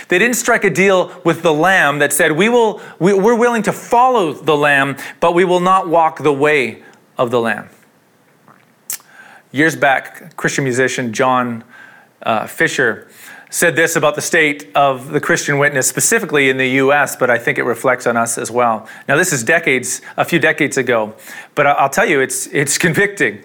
They 0.09 0.19
didn't 0.19 0.37
strike 0.37 0.65
a 0.65 0.71
deal 0.71 1.13
with 1.25 1.43
the 1.43 1.53
Lamb 1.53 1.99
that 1.99 2.13
said, 2.13 2.33
we 2.33 2.49
will, 2.49 2.81
we, 2.99 3.13
are 3.13 3.35
willing 3.35 3.63
to 3.65 3.73
follow 3.73 4.33
the 4.33 4.57
Lamb, 4.57 4.97
but 5.21 5.35
we 5.35 5.45
will 5.45 5.61
not 5.61 5.89
walk 5.89 6.23
the 6.23 6.33
way 6.33 6.83
of 7.17 7.31
the 7.31 7.41
Lamb. 7.41 7.69
Years 9.53 9.77
back, 9.77 10.37
Christian 10.37 10.65
musician 10.65 11.13
John 11.13 11.65
uh, 12.23 12.47
Fischer 12.47 13.09
said 13.51 13.77
this 13.77 13.95
about 13.95 14.17
the 14.17 14.21
state 14.21 14.69
of 14.75 15.13
the 15.13 15.21
Christian 15.21 15.59
witness, 15.59 15.87
specifically 15.87 16.51
in 16.51 16.57
the 16.57 16.71
US, 16.71 17.15
but 17.15 17.31
I 17.31 17.39
think 17.39 17.57
it 17.57 17.63
reflects 17.63 18.05
on 18.05 18.17
us 18.17 18.37
as 18.37 18.51
well. 18.51 18.89
Now, 19.07 19.17
this 19.17 19.33
is 19.33 19.45
decades, 19.45 20.01
a 20.17 20.25
few 20.25 20.41
decades 20.41 20.77
ago, 20.77 21.15
but 21.55 21.69
I'll 21.69 21.89
tell 21.89 22.05
you, 22.05 22.19
it's, 22.21 22.49
it's 22.49 22.79
convicting. 22.87 23.45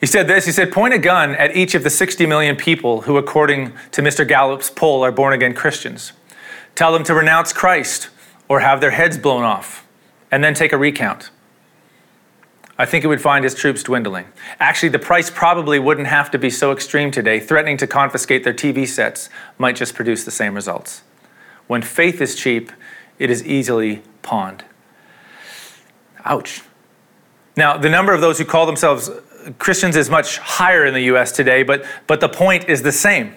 He 0.00 0.06
said 0.06 0.26
this 0.26 0.46
He 0.46 0.52
said, 0.52 0.72
point 0.72 0.94
a 0.94 0.98
gun 0.98 1.34
at 1.36 1.54
each 1.54 1.74
of 1.74 1.84
the 1.84 1.90
60 1.90 2.26
million 2.26 2.56
people 2.56 3.02
who, 3.02 3.16
according 3.18 3.72
to 3.92 4.02
Mr. 4.02 4.26
Gallup's 4.26 4.70
poll, 4.70 5.04
are 5.04 5.12
born 5.12 5.32
again 5.32 5.54
Christians. 5.54 6.12
Tell 6.74 6.92
them 6.92 7.04
to 7.04 7.14
renounce 7.14 7.52
Christ 7.52 8.08
or 8.48 8.60
have 8.60 8.80
their 8.80 8.90
heads 8.90 9.16
blown 9.16 9.44
off, 9.44 9.86
and 10.30 10.42
then 10.42 10.54
take 10.54 10.72
a 10.72 10.78
recount. 10.78 11.30
I 12.76 12.86
think 12.86 13.04
it 13.04 13.08
would 13.08 13.20
find 13.20 13.44
his 13.44 13.54
troops 13.54 13.82
dwindling. 13.82 14.26
Actually, 14.58 14.88
the 14.88 14.98
price 14.98 15.30
probably 15.30 15.78
wouldn't 15.78 16.06
have 16.06 16.30
to 16.30 16.38
be 16.38 16.48
so 16.48 16.72
extreme 16.72 17.10
today. 17.10 17.38
Threatening 17.38 17.76
to 17.76 17.86
confiscate 17.86 18.42
their 18.42 18.54
TV 18.54 18.88
sets 18.88 19.28
might 19.58 19.76
just 19.76 19.94
produce 19.94 20.24
the 20.24 20.30
same 20.30 20.54
results. 20.54 21.02
When 21.66 21.82
faith 21.82 22.20
is 22.22 22.34
cheap, 22.34 22.72
it 23.18 23.30
is 23.30 23.44
easily 23.46 24.02
pawned. 24.22 24.64
Ouch. 26.24 26.62
Now, 27.54 27.76
the 27.76 27.90
number 27.90 28.14
of 28.14 28.22
those 28.22 28.38
who 28.38 28.46
call 28.46 28.64
themselves 28.64 29.10
Christians 29.58 29.96
is 29.96 30.10
much 30.10 30.38
higher 30.38 30.84
in 30.84 30.94
the 30.94 31.02
US 31.14 31.32
today, 31.32 31.62
but, 31.62 31.84
but 32.06 32.20
the 32.20 32.28
point 32.28 32.68
is 32.68 32.82
the 32.82 32.92
same. 32.92 33.34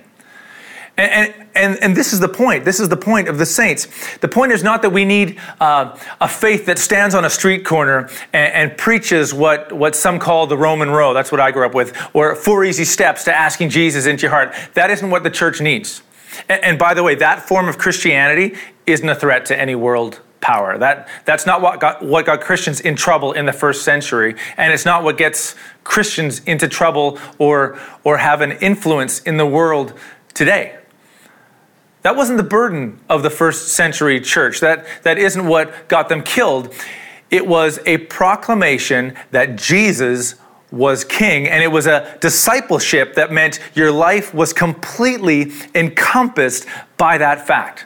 And, 0.95 1.33
and, 1.55 1.77
and, 1.81 1.97
this 1.97 2.13
is 2.13 2.19
the 2.19 2.29
point. 2.29 2.65
This 2.65 2.79
is 2.79 2.87
the 2.87 2.97
point 2.97 3.27
of 3.27 3.39
the 3.39 3.47
saints. 3.47 3.87
The 4.17 4.27
point 4.27 4.51
is 4.51 4.63
not 4.63 4.83
that 4.83 4.91
we 4.91 5.05
need 5.05 5.39
uh, 5.59 5.97
a 6.21 6.27
faith 6.27 6.67
that 6.67 6.77
stands 6.77 7.15
on 7.15 7.25
a 7.25 7.31
street 7.31 7.65
corner 7.65 8.09
and, 8.31 8.53
and, 8.53 8.77
preaches 8.77 9.33
what, 9.33 9.71
what 9.71 9.95
some 9.95 10.19
call 10.19 10.45
the 10.45 10.57
Roman 10.57 10.91
road. 10.91 11.13
That's 11.13 11.31
what 11.31 11.41
I 11.41 11.49
grew 11.49 11.65
up 11.65 11.73
with. 11.73 11.97
Or 12.13 12.35
four 12.35 12.63
easy 12.63 12.85
steps 12.85 13.23
to 13.23 13.35
asking 13.35 13.69
Jesus 13.69 14.05
into 14.05 14.23
your 14.23 14.31
heart. 14.31 14.53
That 14.75 14.91
isn't 14.91 15.09
what 15.09 15.23
the 15.23 15.31
church 15.31 15.61
needs. 15.61 16.03
And, 16.47 16.63
and 16.63 16.79
by 16.79 16.93
the 16.93 17.01
way, 17.01 17.15
that 17.15 17.41
form 17.41 17.67
of 17.67 17.79
Christianity 17.79 18.55
isn't 18.85 19.09
a 19.09 19.15
threat 19.15 19.47
to 19.47 19.59
any 19.59 19.73
world 19.73 20.21
power. 20.43 20.77
That, 20.77 21.07
that's 21.25 21.45
not 21.47 21.61
what 21.61 21.79
got, 21.79 22.03
what 22.03 22.25
got 22.25 22.41
Christians 22.41 22.81
in 22.81 22.95
trouble 22.95 23.31
in 23.31 23.45
the 23.47 23.53
first 23.53 23.83
century. 23.83 24.35
And 24.57 24.73
it's 24.73 24.85
not 24.85 25.03
what 25.03 25.17
gets 25.17 25.55
Christians 25.83 26.41
into 26.45 26.67
trouble 26.67 27.17
or, 27.39 27.79
or 28.03 28.17
have 28.17 28.41
an 28.41 28.51
influence 28.51 29.21
in 29.21 29.37
the 29.37 29.45
world 29.47 29.93
today. 30.33 30.77
That 32.03 32.17
wasn't 32.17 32.37
the 32.37 32.43
burden 32.43 32.99
of 33.09 33.23
the 33.23 33.29
first 33.29 33.69
century 33.69 34.19
church. 34.19 34.59
That, 34.59 34.85
that 35.03 35.17
isn't 35.17 35.47
what 35.47 35.87
got 35.87 36.09
them 36.09 36.21
killed. 36.21 36.73
It 37.31 37.47
was 37.47 37.79
a 37.85 37.97
proclamation 37.97 39.15
that 39.31 39.55
Jesus 39.55 40.35
was 40.69 41.05
king, 41.05 41.47
and 41.47 41.63
it 41.63 41.71
was 41.71 41.87
a 41.87 42.17
discipleship 42.19 43.13
that 43.13 43.31
meant 43.31 43.59
your 43.75 43.91
life 43.91 44.33
was 44.33 44.51
completely 44.51 45.53
encompassed 45.73 46.65
by 46.97 47.17
that 47.17 47.47
fact. 47.47 47.85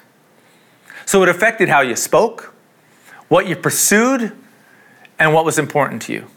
So 1.08 1.24
it 1.24 1.30
affected 1.30 1.70
how 1.70 1.80
you 1.80 1.96
spoke, 1.96 2.54
what 3.30 3.48
you 3.48 3.56
pursued, 3.56 4.34
and 5.18 5.34
what 5.34 5.46
was 5.46 5.58
important 5.58 6.02
to 6.04 6.14
you. 6.14 6.28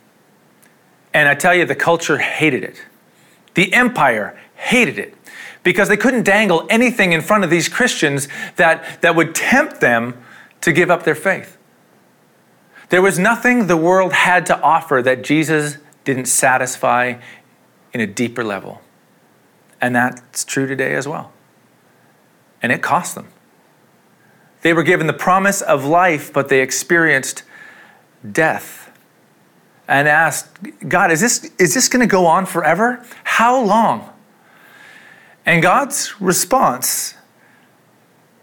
And 1.12 1.28
I 1.28 1.34
tell 1.34 1.52
you, 1.52 1.66
the 1.66 1.74
culture 1.74 2.18
hated 2.18 2.62
it. 2.62 2.80
The 3.54 3.74
empire 3.74 4.38
hated 4.54 4.96
it 4.96 5.14
because 5.64 5.88
they 5.88 5.96
couldn't 5.96 6.22
dangle 6.22 6.68
anything 6.70 7.12
in 7.12 7.20
front 7.20 7.42
of 7.42 7.50
these 7.50 7.68
Christians 7.68 8.28
that, 8.56 9.02
that 9.02 9.16
would 9.16 9.34
tempt 9.34 9.80
them 9.80 10.14
to 10.60 10.72
give 10.72 10.88
up 10.88 11.02
their 11.02 11.16
faith. 11.16 11.58
There 12.90 13.02
was 13.02 13.18
nothing 13.18 13.66
the 13.66 13.76
world 13.76 14.12
had 14.12 14.46
to 14.46 14.60
offer 14.60 15.02
that 15.02 15.24
Jesus 15.24 15.78
didn't 16.04 16.26
satisfy 16.26 17.14
in 17.92 18.00
a 18.00 18.06
deeper 18.06 18.44
level. 18.44 18.80
And 19.80 19.96
that's 19.96 20.44
true 20.44 20.68
today 20.68 20.94
as 20.94 21.08
well. 21.08 21.32
And 22.62 22.70
it 22.70 22.82
cost 22.82 23.16
them. 23.16 23.26
They 24.62 24.72
were 24.72 24.82
given 24.82 25.06
the 25.06 25.12
promise 25.12 25.62
of 25.62 25.84
life, 25.84 26.32
but 26.32 26.48
they 26.48 26.60
experienced 26.60 27.42
death 28.30 28.90
and 29.88 30.06
asked, 30.06 30.48
God, 30.88 31.10
is 31.10 31.20
this, 31.20 31.50
is 31.58 31.74
this 31.74 31.88
going 31.88 32.00
to 32.00 32.10
go 32.10 32.26
on 32.26 32.46
forever? 32.46 33.04
How 33.24 33.60
long? 33.60 34.08
And 35.46 35.62
God's 35.62 36.20
response 36.20 37.14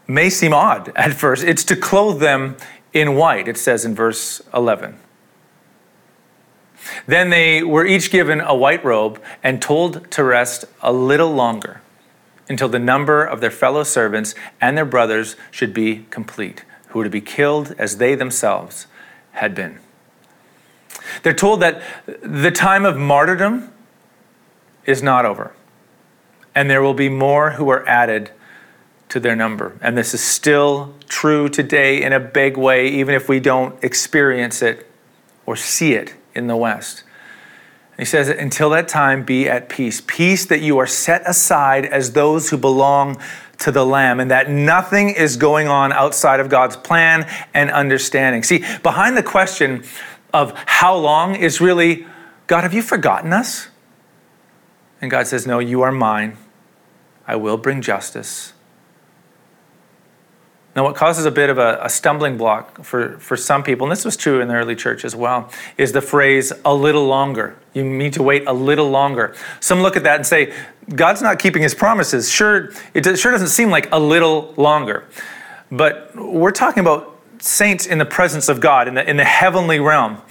may 0.06 0.28
seem 0.28 0.52
odd 0.52 0.92
at 0.96 1.14
first. 1.14 1.44
It's 1.44 1.64
to 1.64 1.76
clothe 1.76 2.20
them 2.20 2.56
in 2.92 3.14
white, 3.14 3.48
it 3.48 3.56
says 3.56 3.84
in 3.84 3.94
verse 3.94 4.42
11. 4.52 4.98
Then 7.06 7.30
they 7.30 7.62
were 7.62 7.86
each 7.86 8.10
given 8.10 8.40
a 8.40 8.54
white 8.54 8.84
robe 8.84 9.22
and 9.42 9.62
told 9.62 10.10
to 10.12 10.24
rest 10.24 10.64
a 10.82 10.92
little 10.92 11.32
longer 11.32 11.80
until 12.48 12.68
the 12.68 12.78
number 12.78 13.24
of 13.24 13.40
their 13.40 13.50
fellow 13.50 13.84
servants 13.84 14.34
and 14.60 14.76
their 14.76 14.84
brothers 14.84 15.36
should 15.50 15.74
be 15.74 16.06
complete, 16.10 16.64
who 16.88 16.98
were 16.98 17.04
to 17.04 17.10
be 17.10 17.20
killed 17.20 17.74
as 17.78 17.98
they 17.98 18.14
themselves 18.14 18.86
had 19.32 19.54
been. 19.54 19.78
They're 21.22 21.32
told 21.32 21.60
that 21.60 21.82
the 22.22 22.50
time 22.50 22.84
of 22.84 22.96
martyrdom 22.96 23.72
is 24.84 25.02
not 25.02 25.24
over 25.24 25.52
and 26.58 26.68
there 26.68 26.82
will 26.82 26.92
be 26.92 27.08
more 27.08 27.52
who 27.52 27.68
are 27.68 27.88
added 27.88 28.32
to 29.08 29.20
their 29.20 29.36
number. 29.36 29.78
And 29.80 29.96
this 29.96 30.12
is 30.12 30.20
still 30.20 30.92
true 31.08 31.48
today 31.48 32.02
in 32.02 32.12
a 32.12 32.18
big 32.18 32.56
way, 32.56 32.88
even 32.88 33.14
if 33.14 33.28
we 33.28 33.38
don't 33.38 33.82
experience 33.82 34.60
it 34.60 34.90
or 35.46 35.54
see 35.54 35.92
it 35.92 36.14
in 36.34 36.48
the 36.48 36.56
West. 36.56 37.04
He 37.98 38.04
says, 38.04 38.28
Until 38.28 38.70
that 38.70 38.88
time, 38.88 39.24
be 39.24 39.48
at 39.48 39.68
peace. 39.68 40.00
Peace 40.00 40.46
that 40.46 40.60
you 40.60 40.78
are 40.78 40.86
set 40.86 41.22
aside 41.26 41.84
as 41.84 42.12
those 42.12 42.50
who 42.50 42.56
belong 42.56 43.20
to 43.58 43.72
the 43.72 43.84
Lamb, 43.84 44.20
and 44.20 44.30
that 44.30 44.48
nothing 44.48 45.10
is 45.10 45.36
going 45.36 45.66
on 45.66 45.92
outside 45.92 46.38
of 46.38 46.48
God's 46.48 46.76
plan 46.76 47.28
and 47.52 47.70
understanding. 47.70 48.44
See, 48.44 48.64
behind 48.82 49.16
the 49.16 49.22
question 49.22 49.82
of 50.32 50.52
how 50.66 50.96
long 50.96 51.34
is 51.34 51.60
really, 51.60 52.06
God, 52.46 52.62
have 52.62 52.72
you 52.72 52.82
forgotten 52.82 53.32
us? 53.32 53.68
And 55.00 55.10
God 55.10 55.26
says, 55.26 55.46
No, 55.46 55.58
you 55.58 55.82
are 55.82 55.92
mine. 55.92 56.36
I 57.26 57.34
will 57.34 57.56
bring 57.56 57.82
justice. 57.82 58.52
Now, 60.78 60.84
what 60.84 60.94
causes 60.94 61.24
a 61.24 61.32
bit 61.32 61.50
of 61.50 61.58
a, 61.58 61.80
a, 61.82 61.88
stumbling 61.88 62.36
block 62.36 62.84
for, 62.84 63.18
for 63.18 63.36
some 63.36 63.64
people, 63.64 63.84
and 63.84 63.90
this 63.90 64.04
was 64.04 64.16
true 64.16 64.40
in 64.40 64.46
the 64.46 64.54
early 64.54 64.76
church 64.76 65.04
as 65.04 65.16
well, 65.16 65.50
is 65.76 65.90
the 65.90 66.00
phrase 66.00 66.52
a 66.64 66.72
little 66.72 67.04
longer. 67.04 67.56
You 67.74 67.82
need 67.82 68.12
to 68.12 68.22
wait 68.22 68.46
a 68.46 68.52
little 68.52 68.88
longer. 68.88 69.34
Some 69.58 69.80
look 69.80 69.96
at 69.96 70.04
that 70.04 70.14
and 70.14 70.24
say, 70.24 70.54
God's 70.94 71.20
not 71.20 71.40
keeping 71.40 71.62
his 71.62 71.74
promises. 71.74 72.30
Sure, 72.30 72.70
it 72.94 73.18
sure 73.18 73.32
doesn't 73.32 73.48
seem 73.48 73.70
like 73.70 73.90
a 73.90 73.98
little 73.98 74.54
longer. 74.56 75.04
But 75.72 76.14
we're 76.14 76.52
talking 76.52 76.82
about 76.82 77.18
saints 77.40 77.84
in 77.84 77.98
the 77.98 78.06
presence 78.06 78.48
of 78.48 78.60
God, 78.60 78.86
in 78.86 78.94
the, 78.94 79.10
in 79.10 79.16
the 79.16 79.24
heavenly 79.24 79.80
realm. 79.80 80.22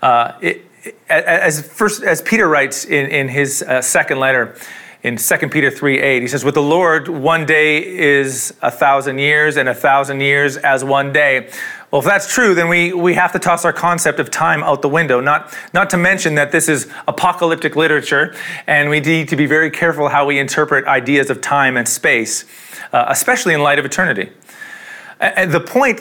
Uh, 0.00 0.38
it, 0.40 0.64
as, 1.08 1.60
first, 1.60 2.04
as 2.04 2.22
Peter 2.22 2.46
writes 2.46 2.84
in, 2.84 3.10
in 3.10 3.26
his 3.26 3.62
uh, 3.62 3.82
second 3.82 4.20
letter, 4.20 4.54
in 5.02 5.16
2 5.16 5.36
Peter 5.48 5.70
3 5.70 6.00
8. 6.00 6.22
He 6.22 6.28
says, 6.28 6.44
With 6.44 6.54
the 6.54 6.62
Lord, 6.62 7.08
one 7.08 7.46
day 7.46 7.84
is 7.84 8.54
a 8.62 8.70
thousand 8.70 9.18
years, 9.18 9.56
and 9.56 9.68
a 9.68 9.74
thousand 9.74 10.20
years 10.20 10.56
as 10.56 10.84
one 10.84 11.12
day. 11.12 11.50
Well, 11.90 12.00
if 12.00 12.04
that's 12.04 12.32
true, 12.32 12.54
then 12.54 12.68
we, 12.68 12.92
we 12.92 13.14
have 13.14 13.32
to 13.32 13.38
toss 13.38 13.64
our 13.64 13.72
concept 13.72 14.20
of 14.20 14.30
time 14.30 14.62
out 14.62 14.82
the 14.82 14.88
window. 14.88 15.20
Not, 15.20 15.56
not 15.72 15.88
to 15.90 15.96
mention 15.96 16.34
that 16.34 16.52
this 16.52 16.68
is 16.68 16.90
apocalyptic 17.06 17.76
literature, 17.76 18.34
and 18.66 18.90
we 18.90 19.00
need 19.00 19.28
to 19.28 19.36
be 19.36 19.46
very 19.46 19.70
careful 19.70 20.08
how 20.08 20.26
we 20.26 20.38
interpret 20.38 20.84
ideas 20.86 21.30
of 21.30 21.40
time 21.40 21.78
and 21.78 21.88
space, 21.88 22.44
uh, 22.92 23.06
especially 23.08 23.54
in 23.54 23.62
light 23.62 23.78
of 23.78 23.86
eternity. 23.86 24.30
The 25.18 25.64
point 25.66 26.00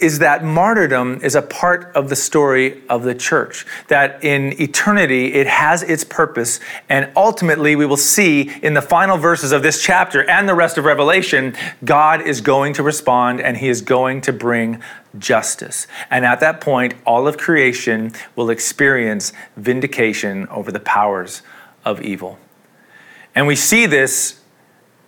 is 0.00 0.18
that 0.18 0.44
martyrdom 0.44 1.20
is 1.22 1.34
a 1.34 1.42
part 1.42 1.90
of 1.94 2.08
the 2.08 2.16
story 2.16 2.82
of 2.88 3.04
the 3.04 3.14
church. 3.14 3.64
That 3.88 4.22
in 4.24 4.60
eternity, 4.60 5.34
it 5.34 5.46
has 5.46 5.82
its 5.82 6.04
purpose. 6.04 6.60
And 6.88 7.10
ultimately, 7.16 7.76
we 7.76 7.86
will 7.86 7.96
see 7.96 8.50
in 8.62 8.74
the 8.74 8.82
final 8.82 9.16
verses 9.16 9.52
of 9.52 9.62
this 9.62 9.82
chapter 9.82 10.28
and 10.28 10.48
the 10.48 10.54
rest 10.54 10.78
of 10.78 10.84
Revelation, 10.84 11.54
God 11.84 12.20
is 12.22 12.40
going 12.40 12.74
to 12.74 12.82
respond 12.82 13.40
and 13.40 13.56
he 13.56 13.68
is 13.68 13.82
going 13.82 14.20
to 14.22 14.32
bring 14.32 14.82
justice. 15.18 15.86
And 16.10 16.24
at 16.24 16.40
that 16.40 16.60
point, 16.60 16.94
all 17.06 17.28
of 17.28 17.38
creation 17.38 18.12
will 18.34 18.50
experience 18.50 19.32
vindication 19.56 20.48
over 20.48 20.72
the 20.72 20.80
powers 20.80 21.42
of 21.84 22.02
evil. 22.02 22.38
And 23.34 23.46
we 23.46 23.56
see 23.56 23.86
this 23.86 24.40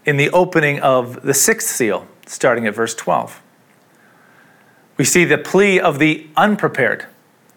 in 0.04 0.16
the 0.16 0.30
opening 0.30 0.78
of 0.80 1.22
the 1.22 1.34
sixth 1.34 1.68
seal, 1.68 2.06
starting 2.26 2.66
at 2.66 2.74
verse 2.74 2.94
12. 2.94 3.42
We 4.96 5.04
see 5.04 5.24
the 5.24 5.38
plea 5.38 5.78
of 5.78 5.98
the 5.98 6.26
unprepared, 6.36 7.06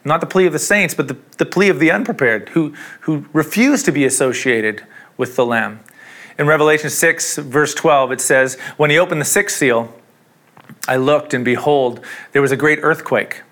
not 0.03 0.21
the 0.21 0.27
plea 0.27 0.45
of 0.45 0.53
the 0.53 0.59
saints, 0.59 0.93
but 0.93 1.07
the, 1.07 1.17
the 1.37 1.45
plea 1.45 1.69
of 1.69 1.79
the 1.79 1.91
unprepared 1.91 2.49
who, 2.49 2.73
who 3.01 3.25
refuse 3.33 3.83
to 3.83 3.91
be 3.91 4.05
associated 4.05 4.83
with 5.17 5.35
the 5.35 5.45
Lamb. 5.45 5.79
In 6.37 6.47
Revelation 6.47 6.89
6, 6.89 7.37
verse 7.37 7.73
12, 7.73 8.13
it 8.13 8.21
says, 8.21 8.55
When 8.77 8.89
he 8.89 8.97
opened 8.97 9.19
the 9.19 9.25
sixth 9.25 9.57
seal, 9.57 9.93
I 10.87 10.95
looked, 10.95 11.33
and 11.33 11.43
behold, 11.43 12.03
there 12.31 12.41
was 12.41 12.51
a 12.51 12.57
great 12.57 12.79
earthquake. 12.81 13.43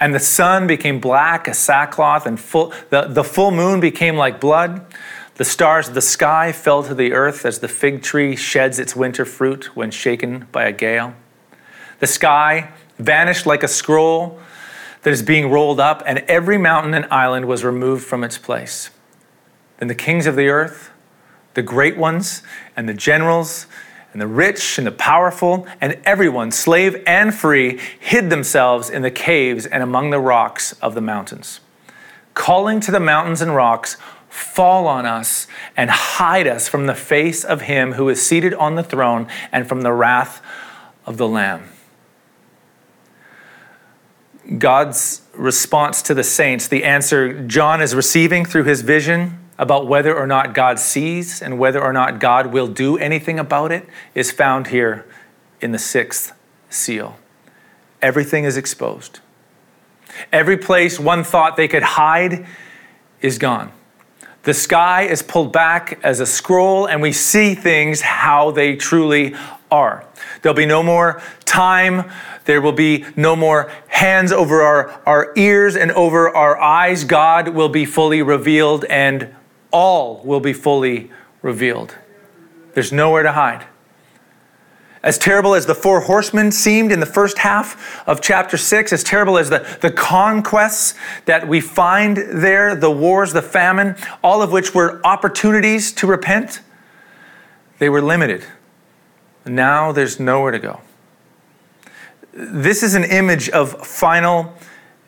And 0.00 0.14
the 0.14 0.20
sun 0.20 0.66
became 0.66 0.98
black 0.98 1.46
as 1.46 1.58
sackcloth, 1.58 2.24
and 2.24 2.40
full, 2.40 2.72
the, 2.88 3.02
the 3.02 3.22
full 3.22 3.50
moon 3.50 3.80
became 3.80 4.16
like 4.16 4.40
blood. 4.40 4.86
The 5.34 5.44
stars 5.44 5.88
of 5.88 5.94
the 5.94 6.00
sky 6.00 6.52
fell 6.52 6.82
to 6.84 6.94
the 6.94 7.12
earth 7.12 7.44
as 7.44 7.58
the 7.58 7.68
fig 7.68 8.02
tree 8.02 8.34
sheds 8.34 8.78
its 8.78 8.96
winter 8.96 9.26
fruit 9.26 9.76
when 9.76 9.90
shaken 9.90 10.46
by 10.52 10.64
a 10.64 10.72
gale. 10.72 11.14
The 11.98 12.06
sky 12.06 12.72
vanished 13.00 13.46
like 13.46 13.62
a 13.62 13.68
scroll 13.68 14.38
that 15.02 15.10
is 15.10 15.22
being 15.22 15.50
rolled 15.50 15.80
up, 15.80 16.02
and 16.06 16.18
every 16.20 16.58
mountain 16.58 16.94
and 16.94 17.06
island 17.06 17.46
was 17.46 17.64
removed 17.64 18.04
from 18.04 18.22
its 18.22 18.38
place. 18.38 18.90
Then 19.78 19.88
the 19.88 19.94
kings 19.94 20.26
of 20.26 20.36
the 20.36 20.48
earth, 20.48 20.90
the 21.54 21.62
great 21.62 21.96
ones, 21.96 22.42
and 22.76 22.88
the 22.88 22.94
generals, 22.94 23.66
and 24.12 24.20
the 24.20 24.26
rich 24.26 24.76
and 24.76 24.86
the 24.86 24.92
powerful, 24.92 25.66
and 25.80 25.98
everyone, 26.04 26.50
slave 26.50 27.02
and 27.06 27.34
free, 27.34 27.80
hid 27.98 28.28
themselves 28.28 28.90
in 28.90 29.02
the 29.02 29.10
caves 29.10 29.66
and 29.66 29.82
among 29.82 30.10
the 30.10 30.20
rocks 30.20 30.72
of 30.82 30.94
the 30.94 31.00
mountains, 31.00 31.60
calling 32.34 32.80
to 32.80 32.90
the 32.90 33.00
mountains 33.00 33.40
and 33.40 33.54
rocks, 33.54 33.96
Fall 34.28 34.86
on 34.86 35.06
us 35.06 35.48
and 35.76 35.90
hide 35.90 36.46
us 36.46 36.68
from 36.68 36.86
the 36.86 36.94
face 36.94 37.44
of 37.44 37.62
him 37.62 37.94
who 37.94 38.08
is 38.08 38.24
seated 38.24 38.54
on 38.54 38.76
the 38.76 38.84
throne 38.84 39.26
and 39.50 39.68
from 39.68 39.82
the 39.82 39.92
wrath 39.92 40.40
of 41.04 41.16
the 41.16 41.26
Lamb. 41.26 41.64
God's 44.58 45.22
response 45.34 46.02
to 46.02 46.14
the 46.14 46.24
saints, 46.24 46.68
the 46.68 46.84
answer 46.84 47.42
John 47.46 47.80
is 47.80 47.94
receiving 47.94 48.44
through 48.44 48.64
his 48.64 48.82
vision 48.82 49.38
about 49.58 49.86
whether 49.86 50.16
or 50.16 50.26
not 50.26 50.54
God 50.54 50.78
sees 50.78 51.42
and 51.42 51.58
whether 51.58 51.82
or 51.82 51.92
not 51.92 52.18
God 52.18 52.46
will 52.46 52.66
do 52.66 52.96
anything 52.96 53.38
about 53.38 53.70
it, 53.70 53.86
is 54.14 54.32
found 54.32 54.68
here 54.68 55.06
in 55.60 55.72
the 55.72 55.78
sixth 55.78 56.32
seal. 56.70 57.18
Everything 58.00 58.44
is 58.44 58.56
exposed. 58.56 59.20
Every 60.32 60.56
place 60.56 60.98
one 60.98 61.22
thought 61.22 61.56
they 61.56 61.68
could 61.68 61.82
hide 61.82 62.46
is 63.20 63.38
gone. 63.38 63.72
The 64.42 64.54
sky 64.54 65.02
is 65.02 65.22
pulled 65.22 65.52
back 65.52 66.00
as 66.02 66.18
a 66.18 66.26
scroll, 66.26 66.86
and 66.86 67.02
we 67.02 67.12
see 67.12 67.54
things 67.54 68.00
how 68.00 68.50
they 68.50 68.74
truly 68.74 69.34
are. 69.70 70.06
There'll 70.40 70.56
be 70.56 70.66
no 70.66 70.82
more 70.82 71.22
time. 71.44 72.10
There 72.50 72.60
will 72.60 72.72
be 72.72 73.04
no 73.14 73.36
more 73.36 73.70
hands 73.86 74.32
over 74.32 74.60
our, 74.60 75.00
our 75.06 75.32
ears 75.36 75.76
and 75.76 75.92
over 75.92 76.28
our 76.28 76.60
eyes. 76.60 77.04
God 77.04 77.50
will 77.50 77.68
be 77.68 77.84
fully 77.84 78.22
revealed, 78.22 78.84
and 78.86 79.32
all 79.70 80.20
will 80.24 80.40
be 80.40 80.52
fully 80.52 81.12
revealed. 81.42 81.94
There's 82.74 82.90
nowhere 82.90 83.22
to 83.22 83.30
hide. 83.30 83.66
As 85.00 85.16
terrible 85.16 85.54
as 85.54 85.66
the 85.66 85.76
four 85.76 86.00
horsemen 86.00 86.50
seemed 86.50 86.90
in 86.90 86.98
the 86.98 87.06
first 87.06 87.38
half 87.38 88.02
of 88.08 88.20
chapter 88.20 88.56
six, 88.56 88.92
as 88.92 89.04
terrible 89.04 89.38
as 89.38 89.48
the, 89.48 89.64
the 89.80 89.92
conquests 89.92 90.96
that 91.26 91.46
we 91.46 91.60
find 91.60 92.16
there, 92.16 92.74
the 92.74 92.90
wars, 92.90 93.32
the 93.32 93.42
famine, 93.42 93.94
all 94.24 94.42
of 94.42 94.50
which 94.50 94.74
were 94.74 95.00
opportunities 95.06 95.92
to 95.92 96.08
repent, 96.08 96.62
they 97.78 97.88
were 97.88 98.02
limited. 98.02 98.42
Now 99.46 99.92
there's 99.92 100.18
nowhere 100.18 100.50
to 100.50 100.58
go. 100.58 100.80
This 102.32 102.82
is 102.82 102.94
an 102.94 103.04
image 103.04 103.48
of 103.50 103.86
final 103.86 104.54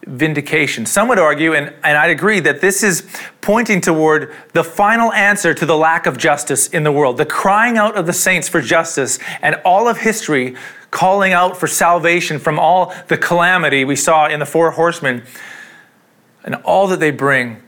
vindication. 0.06 0.84
Some 0.84 1.08
would 1.08 1.18
argue, 1.18 1.54
and, 1.54 1.72
and 1.84 1.96
I'd 1.96 2.10
agree, 2.10 2.40
that 2.40 2.60
this 2.60 2.82
is 2.82 3.06
pointing 3.40 3.80
toward 3.80 4.34
the 4.52 4.64
final 4.64 5.12
answer 5.12 5.54
to 5.54 5.64
the 5.64 5.76
lack 5.76 6.06
of 6.06 6.18
justice 6.18 6.66
in 6.68 6.82
the 6.82 6.90
world, 6.90 7.18
the 7.18 7.26
crying 7.26 7.78
out 7.78 7.96
of 7.96 8.06
the 8.06 8.12
saints 8.12 8.48
for 8.48 8.60
justice, 8.60 9.20
and 9.40 9.56
all 9.64 9.88
of 9.88 9.98
history 9.98 10.56
calling 10.90 11.32
out 11.32 11.56
for 11.56 11.68
salvation 11.68 12.38
from 12.38 12.58
all 12.58 12.92
the 13.08 13.16
calamity 13.16 13.84
we 13.84 13.96
saw 13.96 14.26
in 14.26 14.40
the 14.40 14.46
four 14.46 14.72
horsemen, 14.72 15.22
and 16.44 16.56
all 16.56 16.88
that 16.88 16.98
they 16.98 17.12
bring. 17.12 17.62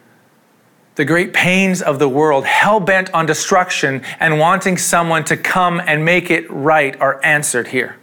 The 0.97 1.05
great 1.05 1.33
pains 1.33 1.83
of 1.83 1.99
the 1.99 2.09
world, 2.09 2.45
hell 2.45 2.81
bent 2.81 3.13
on 3.15 3.27
destruction 3.27 4.03
and 4.19 4.39
wanting 4.39 4.77
someone 4.77 5.25
to 5.25 5.37
come 5.37 5.81
and 5.81 6.05
make 6.05 6.31
it 6.31 6.49
right, 6.51 7.01
are 7.01 7.25
answered 7.25 7.69
here. 7.69 7.97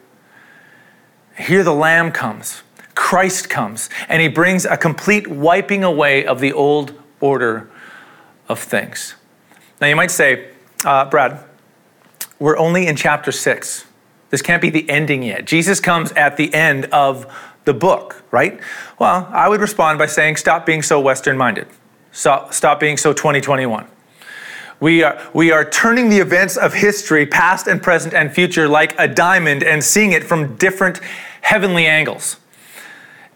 Here 1.37 1.63
the 1.63 1.73
Lamb 1.73 2.11
comes 2.11 2.63
Christ 2.95 3.49
comes 3.49 3.89
and 4.07 4.21
he 4.21 4.27
brings 4.27 4.65
a 4.65 4.77
complete 4.77 5.27
wiping 5.27 5.83
away 5.83 6.25
of 6.25 6.39
the 6.39 6.53
old 6.53 6.93
order 7.19 7.69
of 8.47 8.59
things. 8.59 9.15
Now, 9.79 9.87
you 9.87 9.95
might 9.95 10.11
say, 10.11 10.51
uh, 10.85 11.05
Brad, 11.05 11.43
we're 12.39 12.57
only 12.57 12.87
in 12.87 12.95
chapter 12.95 13.31
six. 13.31 13.85
This 14.29 14.41
can't 14.41 14.61
be 14.61 14.69
the 14.69 14.89
ending 14.89 15.23
yet. 15.23 15.45
Jesus 15.45 15.79
comes 15.79 16.11
at 16.13 16.37
the 16.37 16.53
end 16.53 16.85
of 16.85 17.25
the 17.65 17.73
book, 17.73 18.23
right? 18.31 18.59
Well, 18.97 19.27
I 19.31 19.49
would 19.49 19.61
respond 19.61 19.99
by 19.99 20.05
saying, 20.05 20.37
stop 20.37 20.65
being 20.65 20.81
so 20.81 20.99
Western 20.99 21.37
minded. 21.37 21.67
Stop, 22.11 22.53
stop 22.53 22.79
being 22.79 22.97
so 22.97 23.13
2021. 23.13 23.87
We 24.81 25.03
are, 25.03 25.21
we 25.31 25.51
are 25.51 25.63
turning 25.63 26.09
the 26.09 26.17
events 26.17 26.57
of 26.57 26.73
history, 26.73 27.27
past 27.27 27.67
and 27.67 27.81
present 27.81 28.15
and 28.15 28.33
future, 28.33 28.67
like 28.67 28.95
a 28.97 29.07
diamond 29.07 29.63
and 29.63 29.83
seeing 29.83 30.11
it 30.11 30.23
from 30.23 30.55
different 30.55 30.99
heavenly 31.41 31.85
angles. 31.85 32.37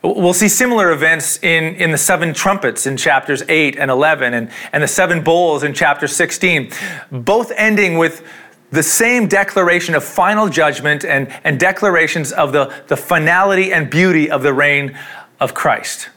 We'll 0.02 0.34
see 0.34 0.50
similar 0.50 0.92
events 0.92 1.42
in, 1.44 1.76
in 1.76 1.92
the 1.92 2.00
seven 2.00 2.34
trumpets 2.34 2.88
in 2.88 2.98
chapters 2.98 3.44
8 3.48 3.78
and 3.78 3.92
11 3.92 4.34
and, 4.34 4.52
and 4.74 4.82
the 4.82 4.88
seven 4.88 5.24
bowls 5.24 5.62
in 5.62 5.74
chapter 5.74 6.08
16, 6.08 6.72
both 7.12 7.52
ending 7.56 8.00
with 8.00 8.28
the 8.72 8.84
same 8.84 9.28
declaration 9.28 9.94
of 9.94 10.04
final 10.04 10.50
judgment 10.50 11.06
and, 11.06 11.28
and 11.44 11.60
declarations 11.60 12.32
of 12.32 12.54
the, 12.54 12.74
the 12.88 12.98
finality 12.98 13.72
and 13.72 13.90
beauty 13.92 14.32
of 14.32 14.42
the 14.42 14.54
reign 14.54 14.98
of 15.40 15.54
Christ. 15.54 16.10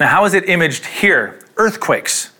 Now, 0.00 0.08
how 0.08 0.24
is 0.24 0.34
it 0.34 0.48
imaged 0.48 0.84
here? 0.84 1.40
Earthquakes. 1.56 2.33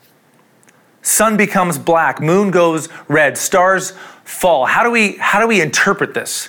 Sun 1.05 1.37
becomes 1.37 1.77
black, 1.77 2.19
moon 2.19 2.51
goes 2.51 2.89
red, 3.09 3.37
stars 3.37 3.93
fall. 4.25 4.65
How 4.65 4.83
do 4.83 4.91
we, 4.91 5.17
how 5.19 5.39
do 5.39 5.47
we 5.47 5.61
interpret 5.61 6.15
this? 6.15 6.49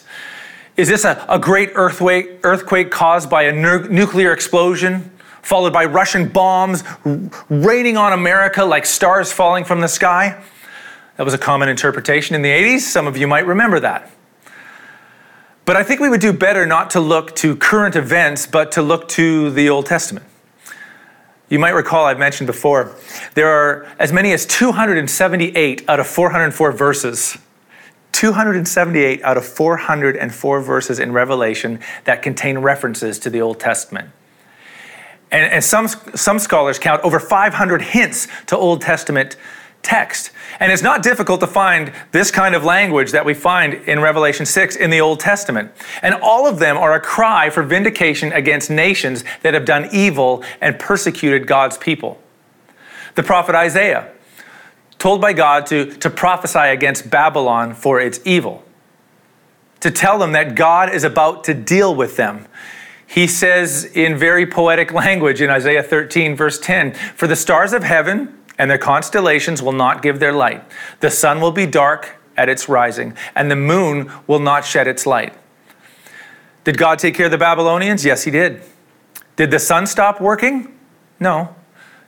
Is 0.78 0.88
this 0.88 1.04
a, 1.04 1.26
a 1.28 1.38
great 1.38 1.72
earthquake, 1.76 2.40
earthquake 2.44 2.90
caused 2.90 3.30
by 3.30 3.44
a 3.44 3.52
nu- 3.52 3.90
nuclear 3.90 4.32
explosion, 4.32 5.12
followed 5.42 5.74
by 5.74 5.84
Russian 5.84 6.30
bombs 6.30 6.86
raining 7.50 7.98
on 7.98 8.14
America 8.14 8.64
like 8.64 8.86
stars 8.86 9.30
falling 9.30 9.66
from 9.66 9.82
the 9.82 9.90
sky? 9.90 10.42
That 11.18 11.24
was 11.24 11.34
a 11.34 11.38
common 11.38 11.68
interpretation 11.68 12.34
in 12.34 12.42
the 12.42 12.50
80s. 12.50 12.80
Some 12.80 13.08
of 13.08 13.18
you 13.18 13.28
might 13.28 13.46
remember 13.46 13.82
that. 13.82 14.10
But 15.66 15.76
I 15.76 15.84
think 15.84 16.00
we 16.00 16.08
would 16.08 16.22
do 16.22 16.32
better 16.32 16.66
not 16.66 16.92
to 16.92 17.02
look 17.02 17.36
to 17.38 17.58
current 17.58 17.98
events, 17.98 18.48
but 18.48 18.72
to 18.74 18.82
look 18.82 19.10
to 19.10 19.52
the 19.52 19.68
Old 19.68 19.86
Testament. 19.86 20.26
You 21.50 21.60
might 21.60 21.72
recall 21.72 22.06
I've 22.06 22.20
mentioned 22.20 22.48
before, 22.48 22.96
there 23.36 23.50
are 23.50 23.88
as 24.00 24.12
many 24.12 24.32
as 24.34 24.46
278 24.46 25.88
out 25.88 26.00
of 26.00 26.08
404 26.08 26.72
verses 26.72 27.38
278 28.16 29.22
out 29.24 29.36
of 29.36 29.46
404 29.46 30.62
verses 30.62 31.00
in 31.00 31.12
Revelation 31.12 31.82
that 32.06 32.22
contain 32.22 32.60
references 32.60 33.20
to 33.20 33.30
the 33.30 33.42
Old 33.42 33.60
Testament. 33.60 34.10
And, 35.32 35.52
and 35.52 35.62
some, 35.62 35.90
some 35.90 36.40
scholars 36.40 36.80
count 36.80 37.04
over 37.04 37.20
500 37.20 37.82
hints 37.82 38.30
to 38.46 38.56
Old 38.56 38.80
Testament 38.80 39.36
text. 39.86 40.32
And 40.60 40.72
it's 40.72 40.82
not 40.82 41.04
difficult 41.04 41.40
to 41.42 41.48
find 41.48 41.94
this 42.12 42.32
kind 42.32 42.56
of 42.56 42.64
language 42.64 43.12
that 43.12 43.24
we 43.24 43.34
find 43.34 43.76
in 43.76 44.00
Revelation 44.00 44.46
6 44.46 44.76
in 44.76 44.90
the 44.90 45.00
Old 45.00 45.20
Testament. 45.20 45.72
And 46.02 46.16
all 46.16 46.48
of 46.48 46.60
them 46.60 46.76
are 46.76 46.96
a 46.96 47.00
cry 47.00 47.50
for 47.52 47.62
vindication 47.62 48.34
against 48.34 48.70
nations 48.70 49.24
that 49.44 49.54
have 49.54 49.64
done 49.64 49.88
evil 49.94 50.44
and 50.60 50.80
persecuted 50.80 51.46
God's 51.46 51.78
people. 51.78 52.20
The 53.14 53.24
prophet 53.24 53.54
Isaiah 53.56 54.12
told 54.98 55.22
by 55.22 55.34
God 55.34 55.68
to, 55.68 55.86
to 55.98 56.10
prophesy 56.10 56.60
against 56.60 57.10
Babylon 57.10 57.76
for 57.76 58.00
its 58.00 58.20
evil, 58.26 58.64
to 59.82 59.92
tell 59.92 60.18
them 60.18 60.32
that 60.32 60.56
God 60.56 60.94
is 60.94 61.04
about 61.04 61.44
to 61.46 61.54
deal 61.54 61.94
with 61.94 62.18
them. 62.18 62.48
he 63.06 63.28
says 63.28 63.86
in 63.86 64.18
very 64.18 64.48
poetic 64.48 64.92
language 64.92 65.42
in 65.42 65.50
Isaiah 65.52 65.84
13, 65.84 66.36
verse 66.36 66.60
10 66.60 66.94
For 67.16 67.28
the 67.28 67.36
stars 67.36 67.72
of 67.72 67.84
heaven 67.84 68.36
and 68.58 68.70
their 68.70 68.78
constellations 68.78 69.62
will 69.62 69.72
not 69.74 70.02
give 70.02 70.20
their 70.20 70.34
light. 70.34 70.64
The 71.00 71.12
sun 71.12 71.42
will 71.42 71.52
be 71.52 71.66
dark 71.66 72.16
at 72.38 72.50
its 72.50 72.68
rising, 72.68 73.16
and 73.36 73.50
the 73.50 73.56
moon 73.56 74.12
will 74.28 74.40
not 74.40 74.66
shed 74.66 74.88
its 74.88 75.06
light. 75.06 75.34
Did 76.64 76.78
God 76.78 77.00
take 77.00 77.16
care 77.16 77.26
of 77.28 77.32
the 77.32 77.38
Babylonians? 77.38 78.04
Yes, 78.04 78.24
He 78.24 78.32
did. 78.32 78.62
Did 79.36 79.52
the 79.52 79.60
sun 79.60 79.86
stop 79.88 80.20
working? 80.20 80.78
No. 81.20 81.56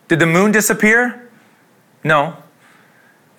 Did 0.08 0.20
the 0.20 0.26
moon 0.26 0.52
disappear? 0.52 1.30
No. 2.04 2.38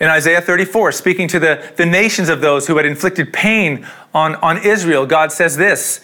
In 0.00 0.08
Isaiah 0.08 0.40
34, 0.40 0.92
speaking 0.92 1.26
to 1.28 1.40
the, 1.40 1.72
the 1.76 1.86
nations 1.86 2.28
of 2.28 2.40
those 2.40 2.68
who 2.68 2.76
had 2.76 2.86
inflicted 2.86 3.32
pain 3.32 3.86
on, 4.14 4.36
on 4.36 4.58
Israel, 4.58 5.06
God 5.06 5.32
says 5.32 5.56
this 5.56 6.00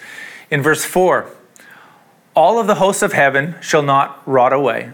in 0.51 0.62
verse 0.62 0.85
4 0.85 1.31
All 2.35 2.59
of 2.59 2.67
the 2.67 2.77
hosts 2.77 3.03
of 3.03 3.12
heaven 3.12 3.55
shall 3.61 3.83
not 3.83 4.21
rot 4.27 4.53
away. 4.53 4.93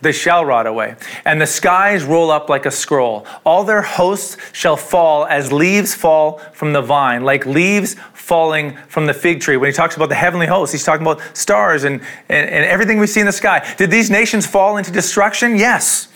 They 0.00 0.12
shall 0.12 0.44
rot 0.44 0.68
away, 0.68 0.94
and 1.24 1.40
the 1.40 1.46
skies 1.46 2.04
roll 2.04 2.30
up 2.30 2.48
like 2.48 2.66
a 2.66 2.70
scroll. 2.70 3.26
All 3.44 3.64
their 3.64 3.82
hosts 3.82 4.36
shall 4.52 4.76
fall 4.76 5.26
as 5.26 5.52
leaves 5.52 5.92
fall 5.92 6.38
from 6.52 6.72
the 6.72 6.82
vine, 6.82 7.24
like 7.24 7.44
leaves 7.46 7.96
falling 8.12 8.76
from 8.88 9.06
the 9.06 9.14
fig 9.14 9.40
tree. 9.40 9.56
When 9.56 9.68
he 9.68 9.72
talks 9.72 9.96
about 9.96 10.08
the 10.08 10.14
heavenly 10.14 10.46
hosts, 10.46 10.72
he's 10.72 10.84
talking 10.84 11.04
about 11.04 11.20
stars 11.36 11.82
and, 11.82 12.00
and, 12.28 12.48
and 12.48 12.64
everything 12.64 12.98
we 12.98 13.08
see 13.08 13.20
in 13.20 13.26
the 13.26 13.32
sky. 13.32 13.74
Did 13.76 13.90
these 13.90 14.08
nations 14.08 14.46
fall 14.46 14.76
into 14.76 14.92
destruction? 14.92 15.56
Yes. 15.56 16.08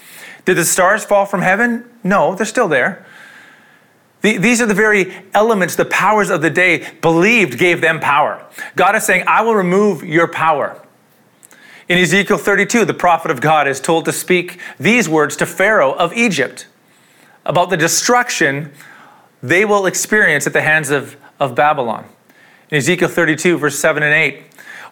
Did 0.45 0.59
the 0.59 0.64
stars 0.64 1.05
fall 1.05 1.27
from 1.27 1.42
heaven? 1.42 1.85
No, 2.05 2.37
they're 2.37 2.47
still 2.47 2.68
there. 2.68 3.05
These 4.21 4.61
are 4.61 4.66
the 4.66 4.75
very 4.75 5.12
elements, 5.35 5.75
the 5.75 5.85
powers 5.85 6.31
of 6.31 6.42
the 6.42 6.51
day 6.51 6.88
believed 7.01 7.59
gave 7.59 7.81
them 7.81 7.99
power. 7.99 8.47
God 8.77 8.95
is 8.95 9.05
saying, 9.05 9.25
I 9.27 9.42
will 9.42 9.57
remove 9.57 10.05
your 10.05 10.29
power. 10.29 10.81
In 11.92 11.98
Ezekiel 11.98 12.38
32, 12.38 12.87
the 12.87 12.94
prophet 12.94 13.31
of 13.31 13.42
God 13.42 13.68
is 13.68 13.78
told 13.78 14.07
to 14.07 14.12
speak 14.12 14.59
these 14.81 15.11
words 15.11 15.37
to 15.37 15.44
Pharaoh 15.44 15.92
of 15.92 16.14
Egypt 16.14 16.66
about 17.44 17.68
the 17.68 17.76
destruction 17.76 18.72
they 19.42 19.66
will 19.66 19.85
experience 19.85 20.46
at 20.46 20.55
the 20.55 20.62
hands 20.62 20.88
of, 20.88 21.18
of 21.38 21.55
Babylon. 21.55 22.07
In 22.70 22.78
Ezekiel 22.78 23.11
32, 23.11 23.59
verse 23.59 23.78
7 23.78 24.02
and 24.02 24.14
8, 24.14 24.42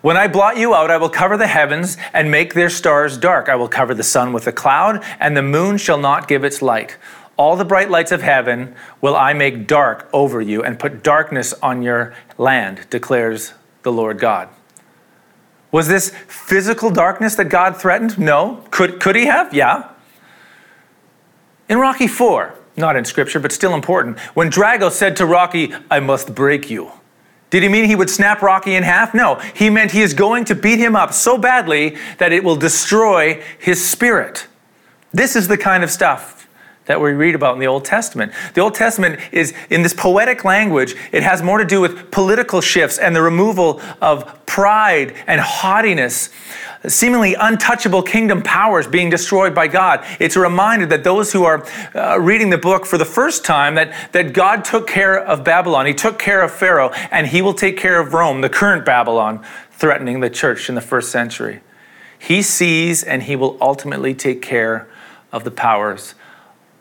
when 0.03 0.19
I 0.19 0.29
blot 0.29 0.59
you 0.59 0.75
out, 0.75 0.91
I 0.91 0.99
will 0.99 1.09
cover 1.09 1.39
the 1.39 1.47
heavens 1.47 1.97
and 2.13 2.31
make 2.31 2.53
their 2.53 2.69
stars 2.69 3.17
dark. 3.17 3.49
I 3.49 3.55
will 3.55 3.67
cover 3.67 3.95
the 3.95 4.03
sun 4.03 4.35
with 4.35 4.47
a 4.47 4.53
cloud, 4.53 5.03
and 5.19 5.35
the 5.35 5.43
moon 5.43 5.79
shall 5.79 5.97
not 5.97 6.29
give 6.29 6.45
its 6.45 6.61
light. 6.61 6.99
All 7.39 7.57
the 7.57 7.65
bright 7.65 7.89
lights 7.89 8.13
of 8.13 8.21
heaven 8.21 8.75
will 9.01 9.17
I 9.17 9.33
make 9.33 9.67
dark 9.67 10.07
over 10.13 10.43
you 10.43 10.63
and 10.63 10.79
put 10.79 11.03
darkness 11.03 11.55
on 11.63 11.81
your 11.81 12.13
land, 12.37 12.87
declares 12.91 13.55
the 13.85 13.91
Lord 13.91 14.19
God. 14.19 14.51
Was 15.73 15.89
this 15.89 16.11
physical 16.27 16.91
darkness 16.91 17.37
that 17.37 17.47
God 17.47 17.77
threatened? 17.77 18.19
No. 18.19 18.65
Could, 18.71 19.01
could 19.01 19.17
he 19.17 19.27
have? 19.27 19.55
Yeah. 19.55 19.89
In 21.69 21.79
Rocky 21.79 22.09
4, 22.09 22.55
not 22.77 22.97
in 22.97 23.05
scripture, 23.05 23.39
but 23.39 23.53
still 23.53 23.75
important, 23.75 24.19
when 24.35 24.51
Drago 24.51 24.91
said 24.91 25.17
to 25.17 25.27
Rocky, 25.27 25.73
I 25.91 26.01
must 26.01 26.35
break 26.35 26.69
you. 26.69 26.91
Did 27.51 27.63
he 27.63 27.69
mean 27.69 27.85
he 27.85 27.97
would 27.97 28.11
snap 28.11 28.43
Rocky 28.43 28.75
in 28.75 28.83
half? 28.83 29.15
No. 29.15 29.37
He 29.55 29.71
meant 29.71 29.93
he 29.93 30.03
is 30.03 30.15
going 30.15 30.45
to 30.47 30.55
beat 30.55 30.79
him 30.79 30.95
up 30.95 31.13
so 31.13 31.37
badly 31.37 31.97
that 32.19 32.33
it 32.33 32.45
will 32.45 32.57
destroy 32.57 33.43
his 33.59 33.85
spirit. 33.85 34.47
This 35.13 35.35
is 35.35 35.49
the 35.49 35.59
kind 35.59 35.83
of 35.83 35.91
stuff 35.91 36.40
that 36.87 37.01
we 37.01 37.13
read 37.13 37.35
about 37.35 37.55
in 37.55 37.61
the 37.61 37.67
Old 37.67 37.85
Testament. 37.85 38.33
The 38.55 38.61
Old 38.61 38.75
Testament 38.75 39.21
is 39.33 39.55
in 39.69 39.83
this 39.83 39.95
poetic 39.95 40.45
language, 40.45 40.97
it 41.13 41.23
has 41.23 41.43
more 41.43 41.59
to 41.59 41.65
do 41.65 41.81
with 41.81 42.11
political 42.11 42.61
shifts 42.61 42.99
and 42.99 43.15
the 43.15 43.23
removal 43.23 43.81
of 44.01 44.45
pride 44.47 45.15
and 45.27 45.41
haughtiness, 45.41 46.31
seemingly 46.89 47.35
untouchable 47.35 48.03
kingdom 48.03 48.43
powers 48.43 48.87
being 48.89 49.11
destroyed 49.11 49.55
by 49.55 49.69
God. 49.69 50.05
It's 50.19 50.35
a 50.35 50.41
reminder 50.41 50.87
that 50.87 51.05
those 51.05 51.33
who 51.33 51.45
are 51.45 51.65
uh, 51.95 52.19
reading 52.19 52.51
the 52.51 52.59
book 52.59 52.87
for 52.87 52.99
the 52.99 53.05
first 53.05 53.45
time 53.45 53.77
that, 53.77 54.13
that 54.13 54.33
God 54.33 54.65
took 54.65 54.89
care 54.89 55.17
of 55.17 55.45
Babylon, 55.45 55.87
He 55.87 55.95
took 55.95 56.19
care 56.19 56.43
of 56.43 56.51
Pharaoh, 56.51 56.91
and 57.11 57.27
He 57.27 57.43
will 57.43 57.55
take 57.55 57.77
care 57.77 58.01
of 58.01 58.15
Rome, 58.15 58.41
the 58.41 58.49
current 58.49 58.85
Babylon, 58.85 59.45
threatening 59.71 60.21
the 60.21 60.31
church 60.31 60.69
in 60.69 60.75
the 60.75 60.81
first 60.81 61.13
century. 61.13 61.61
He 62.19 62.43
sees 62.43 63.05
and 63.05 63.23
He 63.23 63.37
will 63.37 63.57
ultimately 63.61 64.15
take 64.15 64.43
care 64.43 64.89
of 65.31 65.45
the 65.45 65.51
powers 65.51 66.15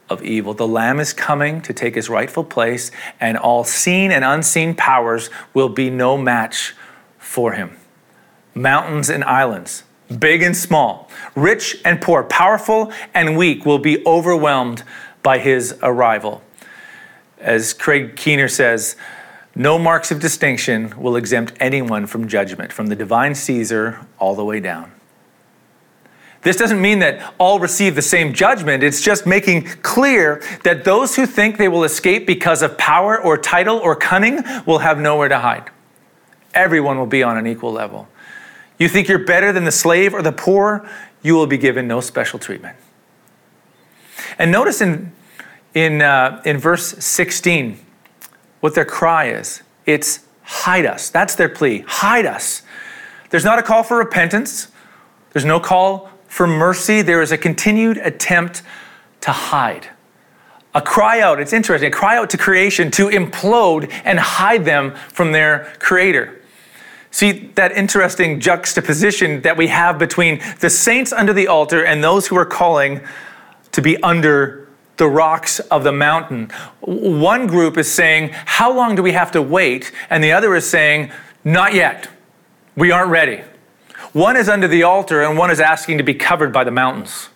of 0.09 0.23
evil. 0.23 0.53
The 0.53 0.67
Lamb 0.67 0.99
is 0.99 1.13
coming 1.13 1.61
to 1.61 1.73
take 1.73 1.95
his 1.95 2.09
rightful 2.09 2.43
place, 2.43 2.91
and 3.19 3.37
all 3.37 3.63
seen 3.63 4.11
and 4.11 4.25
unseen 4.25 4.75
powers 4.75 5.29
will 5.53 5.69
be 5.69 5.89
no 5.89 6.17
match 6.17 6.75
for 7.17 7.53
him. 7.53 7.77
Mountains 8.55 9.09
and 9.09 9.23
islands, 9.23 9.83
big 10.17 10.41
and 10.41 10.57
small, 10.57 11.09
rich 11.35 11.77
and 11.85 12.01
poor, 12.01 12.23
powerful 12.23 12.91
and 13.13 13.37
weak, 13.37 13.65
will 13.65 13.79
be 13.79 14.05
overwhelmed 14.05 14.83
by 15.21 15.37
his 15.37 15.77
arrival. 15.81 16.41
As 17.39 17.73
Craig 17.73 18.15
Keener 18.15 18.47
says, 18.47 18.95
no 19.55 19.79
marks 19.79 20.11
of 20.11 20.19
distinction 20.19 20.93
will 20.97 21.15
exempt 21.15 21.53
anyone 21.59 22.05
from 22.05 22.27
judgment, 22.27 22.71
from 22.71 22.87
the 22.87 22.95
divine 22.95 23.35
Caesar 23.35 24.05
all 24.17 24.35
the 24.35 24.45
way 24.45 24.59
down. 24.59 24.91
This 26.41 26.55
doesn't 26.55 26.81
mean 26.81 26.99
that 26.99 27.33
all 27.37 27.59
receive 27.59 27.95
the 27.95 28.01
same 28.01 28.33
judgment. 28.33 28.81
It's 28.81 29.01
just 29.01 29.25
making 29.25 29.63
clear 29.81 30.41
that 30.63 30.85
those 30.85 31.15
who 31.15 31.25
think 31.25 31.57
they 31.57 31.67
will 31.67 31.83
escape 31.83 32.25
because 32.25 32.61
of 32.61 32.77
power 32.77 33.21
or 33.21 33.37
title 33.37 33.77
or 33.77 33.95
cunning 33.95 34.43
will 34.65 34.79
have 34.79 34.99
nowhere 34.99 35.27
to 35.27 35.39
hide. 35.39 35.69
Everyone 36.53 36.97
will 36.97 37.05
be 37.05 37.23
on 37.23 37.37
an 37.37 37.45
equal 37.45 37.73
level. 37.73 38.07
You 38.77 38.87
think 38.87 39.09
you're 39.09 39.25
better 39.25 39.51
than 39.51 39.65
the 39.65 39.71
slave 39.71 40.13
or 40.13 40.21
the 40.21 40.31
poor, 40.31 40.89
you 41.21 41.35
will 41.35 41.47
be 41.47 41.57
given 41.57 41.87
no 41.87 41.99
special 41.99 42.39
treatment. 42.39 42.77
And 44.37 44.51
notice 44.51 44.79
in, 44.79 45.11
in, 45.73 46.01
uh, 46.01 46.41
in 46.45 46.57
verse 46.57 47.03
16 47.03 47.77
what 48.61 48.75
their 48.75 48.85
cry 48.85 49.29
is 49.29 49.61
it's 49.85 50.19
hide 50.43 50.85
us. 50.85 51.09
That's 51.09 51.35
their 51.35 51.49
plea 51.49 51.83
hide 51.87 52.25
us. 52.25 52.61
There's 53.29 53.45
not 53.45 53.59
a 53.59 53.63
call 53.63 53.83
for 53.83 53.97
repentance, 53.97 54.69
there's 55.33 55.45
no 55.45 55.59
call 55.59 56.09
for 56.29 56.47
mercy, 56.47 57.01
there 57.01 57.21
is 57.21 57.31
a 57.31 57.37
continued 57.37 57.97
attempt 57.97 58.61
to 59.21 59.31
hide. 59.31 59.89
A 60.73 60.81
cry 60.81 61.19
out, 61.19 61.39
it's 61.39 61.51
interesting, 61.51 61.87
a 61.87 61.91
cry 61.91 62.15
out 62.15 62.29
to 62.29 62.37
creation 62.37 62.91
to 62.91 63.07
implode 63.07 63.91
and 64.05 64.19
hide 64.19 64.63
them 64.63 64.95
from 65.11 65.31
their 65.31 65.73
creator. 65.79 66.41
See 67.11 67.51
that 67.55 67.71
interesting 67.71 68.39
juxtaposition 68.39 69.41
that 69.41 69.57
we 69.57 69.67
have 69.67 69.97
between 69.97 70.41
the 70.59 70.69
saints 70.69 71.11
under 71.11 71.33
the 71.33 71.47
altar 71.47 71.83
and 71.83 72.03
those 72.03 72.27
who 72.27 72.37
are 72.37 72.45
calling 72.45 73.01
to 73.71 73.81
be 73.81 74.01
under 74.03 74.67
the 74.97 75.07
rocks 75.07 75.59
of 75.59 75.83
the 75.83 75.91
mountain. 75.91 76.51
One 76.81 77.47
group 77.47 77.77
is 77.77 77.91
saying, 77.91 78.29
How 78.33 78.71
long 78.71 78.95
do 78.95 79.01
we 79.01 79.13
have 79.13 79.31
to 79.31 79.41
wait? 79.41 79.91
And 80.11 80.23
the 80.23 80.33
other 80.33 80.55
is 80.55 80.69
saying, 80.69 81.11
Not 81.43 81.73
yet. 81.73 82.07
We 82.75 82.91
aren't 82.91 83.09
ready. 83.09 83.41
One 84.13 84.35
is 84.35 84.49
under 84.49 84.67
the 84.67 84.83
altar, 84.83 85.21
and 85.21 85.37
one 85.37 85.51
is 85.51 85.59
asking 85.59 85.99
to 85.99 86.03
be 86.03 86.15
covered 86.15 86.51
by 86.51 86.63
the 86.63 86.71
mountains. 86.71 87.29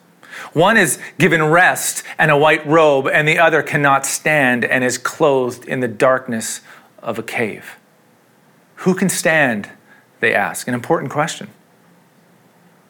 One 0.53 0.77
is 0.77 0.99
given 1.19 1.43
rest 1.43 2.03
and 2.17 2.31
a 2.31 2.37
white 2.37 2.65
robe, 2.65 3.07
and 3.07 3.27
the 3.27 3.37
other 3.37 3.61
cannot 3.61 4.05
stand 4.05 4.65
and 4.65 4.83
is 4.83 4.97
clothed 4.97 5.65
in 5.65 5.79
the 5.81 5.87
darkness 5.87 6.61
of 6.99 7.19
a 7.19 7.23
cave. 7.23 7.77
Who 8.77 8.95
can 8.95 9.09
stand? 9.09 9.69
They 10.19 10.33
ask. 10.33 10.67
An 10.67 10.73
important 10.73 11.11
question. 11.11 11.49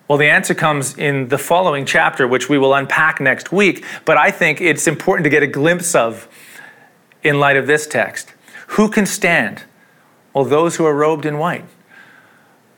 Well, 0.07 0.17
the 0.17 0.29
answer 0.29 0.53
comes 0.53 0.97
in 0.97 1.29
the 1.29 1.37
following 1.37 1.85
chapter, 1.85 2.27
which 2.27 2.47
we 2.47 2.57
will 2.57 2.73
unpack 2.73 3.19
next 3.19 3.51
week, 3.51 3.83
but 4.05 4.17
I 4.17 4.31
think 4.31 4.61
it's 4.61 4.87
important 4.87 5.23
to 5.23 5.29
get 5.29 5.43
a 5.43 5.47
glimpse 5.47 5.95
of 5.95 6.27
in 7.23 7.39
light 7.39 7.57
of 7.57 7.67
this 7.67 7.87
text. 7.87 8.33
Who 8.67 8.89
can 8.89 9.05
stand? 9.05 9.63
Well, 10.33 10.45
those 10.45 10.75
who 10.75 10.85
are 10.85 10.95
robed 10.95 11.25
in 11.25 11.37
white 11.37 11.65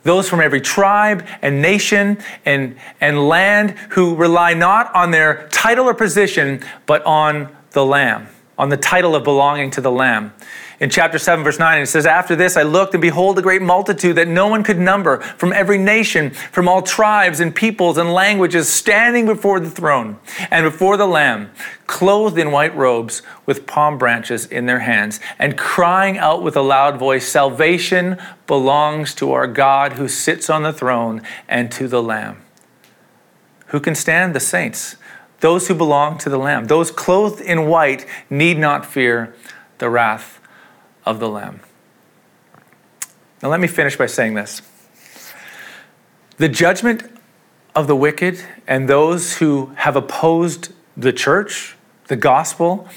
those 0.05 0.29
from 0.29 0.39
every 0.39 0.61
tribe 0.61 1.27
and 1.41 1.61
nation 1.61 2.17
and, 2.45 2.77
and 3.01 3.27
land 3.27 3.71
who 3.89 4.15
rely 4.15 4.53
not 4.53 4.93
on 4.95 5.11
their 5.11 5.49
title 5.49 5.89
or 5.89 5.93
position, 5.93 6.63
but 6.85 7.03
on 7.05 7.53
the 7.71 7.85
Lamb, 7.85 8.27
on 8.57 8.69
the 8.69 8.77
title 8.77 9.15
of 9.15 9.25
belonging 9.25 9.71
to 9.71 9.81
the 9.81 9.91
Lamb 9.91 10.31
in 10.79 10.89
chapter 10.89 11.17
7, 11.17 11.43
verse 11.43 11.57
9, 11.57 11.81
it 11.81 11.85
says, 11.85 12.05
After 12.05 12.35
this 12.35 12.57
I 12.57 12.63
looked, 12.63 12.93
and 12.93 13.01
behold, 13.01 13.39
a 13.39 13.41
great 13.41 13.61
multitude 13.61 14.17
that 14.17 14.27
no 14.27 14.47
one 14.47 14.61
could 14.61 14.77
number 14.77 15.21
from 15.21 15.53
every 15.53 15.77
nation, 15.77 16.31
from 16.31 16.67
all 16.67 16.81
tribes 16.81 17.39
and 17.39 17.55
peoples 17.55 17.97
and 17.97 18.13
languages, 18.13 18.67
standing 18.67 19.25
before 19.25 19.61
the 19.61 19.69
throne 19.69 20.19
and 20.51 20.65
before 20.65 20.97
the 20.97 21.07
Lamb, 21.07 21.49
clothed 21.87 22.37
in 22.37 22.51
white 22.51 22.75
robes 22.75 23.21
with 23.45 23.65
palm 23.65 23.97
branches 23.97 24.45
in 24.45 24.65
their 24.65 24.79
hands, 24.79 25.21
and 25.39 25.57
crying 25.57 26.17
out 26.17 26.43
with 26.43 26.57
a 26.57 26.61
loud 26.61 26.97
voice, 26.97 27.25
Salvation 27.25 28.17
belongs 28.45 29.15
to 29.15 29.31
our 29.31 29.47
God 29.47 29.93
who 29.93 30.09
sits 30.09 30.49
on 30.49 30.63
the 30.63 30.73
throne 30.73 31.21
and 31.47 31.71
to 31.71 31.87
the 31.87 32.03
Lamb. 32.03 32.41
Who 33.67 33.79
can 33.79 33.95
stand? 33.95 34.35
The 34.35 34.41
saints. 34.41 34.97
Those 35.39 35.69
who 35.69 35.75
belong 35.75 36.17
to 36.19 36.29
the 36.29 36.37
Lamb. 36.37 36.65
Those 36.65 36.91
clothed 36.91 37.39
in 37.39 37.67
white 37.67 38.05
need 38.29 38.57
not 38.57 38.85
fear 38.85 39.33
the 39.77 39.89
wrath 39.89 40.41
of 41.05 41.19
the 41.19 41.29
Lamb. 41.29 41.61
Now, 43.41 43.49
let 43.49 43.59
me 43.59 43.67
finish 43.67 43.95
by 43.95 44.07
saying 44.07 44.33
this. 44.33 44.61
The 46.37 46.49
judgment 46.49 47.03
of 47.75 47.87
the 47.87 47.95
wicked 47.95 48.39
and 48.67 48.89
those 48.89 49.37
who 49.37 49.71
have 49.75 49.95
opposed 49.95 50.73
the 50.97 51.13
church, 51.13 51.75
the 52.07 52.15
gospel, 52.15 52.87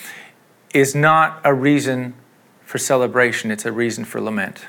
is 0.72 0.94
not 0.94 1.40
a 1.44 1.52
reason 1.52 2.14
for 2.64 2.78
celebration, 2.78 3.50
it's 3.50 3.64
a 3.64 3.72
reason 3.72 4.04
for 4.04 4.20
lament. 4.20 4.66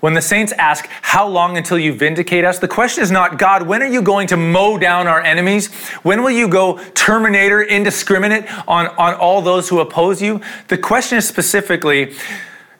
When 0.00 0.14
the 0.14 0.22
saints 0.22 0.52
ask, 0.52 0.86
How 1.02 1.26
long 1.26 1.56
until 1.56 1.78
you 1.78 1.92
vindicate 1.92 2.44
us? 2.44 2.58
the 2.58 2.68
question 2.68 3.02
is 3.02 3.10
not, 3.10 3.38
God, 3.38 3.66
when 3.66 3.82
are 3.82 3.88
you 3.88 4.02
going 4.02 4.26
to 4.28 4.36
mow 4.36 4.78
down 4.78 5.06
our 5.06 5.20
enemies? 5.20 5.72
When 6.02 6.22
will 6.22 6.30
you 6.30 6.48
go 6.48 6.78
terminator, 6.94 7.62
indiscriminate 7.62 8.44
on, 8.68 8.86
on 8.88 9.14
all 9.14 9.42
those 9.42 9.68
who 9.68 9.80
oppose 9.80 10.22
you? 10.22 10.40
The 10.68 10.78
question 10.78 11.18
is 11.18 11.26
specifically, 11.26 12.14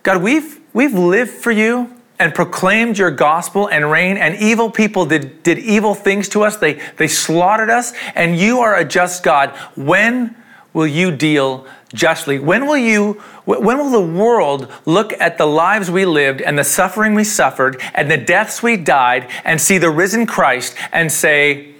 God, 0.02 0.22
we've, 0.22 0.60
we've 0.72 0.94
lived 0.94 1.30
for 1.30 1.50
you 1.50 1.94
and 2.18 2.34
proclaimed 2.34 2.98
your 2.98 3.10
gospel 3.10 3.68
and 3.68 3.90
reign, 3.90 4.18
and 4.18 4.36
evil 4.36 4.70
people 4.70 5.06
did, 5.06 5.42
did 5.42 5.58
evil 5.58 5.94
things 5.94 6.28
to 6.28 6.42
us. 6.42 6.58
They, 6.58 6.80
they 6.98 7.08
slaughtered 7.08 7.70
us, 7.70 7.94
and 8.14 8.38
you 8.38 8.60
are 8.60 8.76
a 8.76 8.84
just 8.84 9.22
God. 9.22 9.56
When 9.74 10.36
will 10.72 10.86
you 10.86 11.10
deal 11.10 11.66
justly? 11.92 12.38
When 12.38 12.66
will 12.66 12.76
you 12.76 13.14
when 13.44 13.78
will 13.78 13.90
the 13.90 14.00
world 14.00 14.70
look 14.86 15.12
at 15.14 15.38
the 15.38 15.46
lives 15.46 15.90
we 15.90 16.04
lived 16.04 16.40
and 16.40 16.58
the 16.58 16.64
suffering 16.64 17.14
we 17.14 17.24
suffered 17.24 17.80
and 17.94 18.10
the 18.10 18.16
deaths 18.16 18.62
we 18.62 18.76
died 18.76 19.28
and 19.44 19.60
see 19.60 19.78
the 19.78 19.90
risen 19.90 20.26
Christ 20.26 20.76
and 20.92 21.10
say 21.10 21.74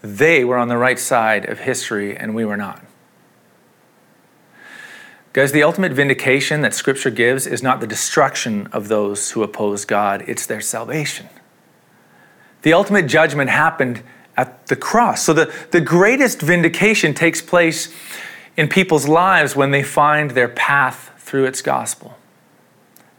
they 0.00 0.44
were 0.44 0.56
on 0.56 0.68
the 0.68 0.76
right 0.76 0.98
side 0.98 1.48
of 1.48 1.60
history 1.60 2.16
and 2.16 2.34
we 2.34 2.44
were 2.44 2.56
not? 2.56 2.84
Guys, 5.32 5.52
the 5.52 5.62
ultimate 5.62 5.92
vindication 5.92 6.62
that 6.62 6.74
Scripture 6.74 7.10
gives 7.10 7.46
is 7.46 7.62
not 7.62 7.80
the 7.80 7.86
destruction 7.86 8.66
of 8.68 8.88
those 8.88 9.32
who 9.32 9.42
oppose 9.42 9.84
God, 9.84 10.24
it's 10.26 10.46
their 10.46 10.60
salvation. 10.60 11.28
The 12.62 12.72
ultimate 12.72 13.06
judgment 13.06 13.50
happened 13.50 14.02
at 14.36 14.66
the 14.68 14.76
cross. 14.76 15.22
So 15.22 15.32
the, 15.32 15.52
the 15.70 15.80
greatest 15.80 16.40
vindication 16.40 17.12
takes 17.12 17.42
place 17.42 17.92
in 18.58 18.68
people's 18.68 19.06
lives 19.06 19.54
when 19.54 19.70
they 19.70 19.84
find 19.84 20.32
their 20.32 20.48
path 20.48 21.12
through 21.16 21.44
its 21.44 21.62
gospel. 21.62 22.18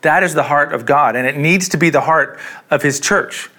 That 0.01 0.21
is 0.21 0.33
the 0.33 0.43
heart 0.43 0.73
of 0.73 0.85
God, 0.85 1.15
and 1.15 1.25
it 1.25 1.37
needs 1.37 1.69
to 1.69 1.77
be 1.77 1.89
the 1.89 2.01
heart 2.01 2.37
of 2.69 2.83
His 2.83 2.99
church. 2.99 3.49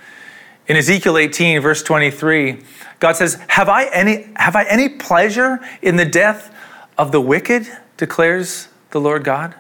In 0.69 0.77
Ezekiel 0.77 1.17
18, 1.17 1.61
verse 1.63 1.83
23, 1.83 2.63
God 2.99 3.17
says, 3.17 3.41
Have 3.49 3.71
I 3.71 3.87
any, 3.87 4.29
have 4.37 4.57
I 4.57 4.65
any 4.65 4.91
pleasure 4.91 5.59
in 5.81 5.97
the 5.97 6.05
death 6.05 6.55
of 6.99 7.13
the 7.13 7.21
wicked? 7.21 7.67
declares 7.97 8.69
the 8.91 9.01
Lord 9.01 9.25
God, 9.25 9.55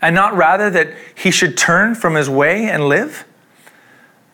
and 0.00 0.14
not 0.14 0.34
rather 0.34 0.70
that 0.70 0.94
he 1.14 1.30
should 1.30 1.56
turn 1.56 1.94
from 1.94 2.14
his 2.14 2.30
way 2.30 2.68
and 2.68 2.88
live? 2.88 3.26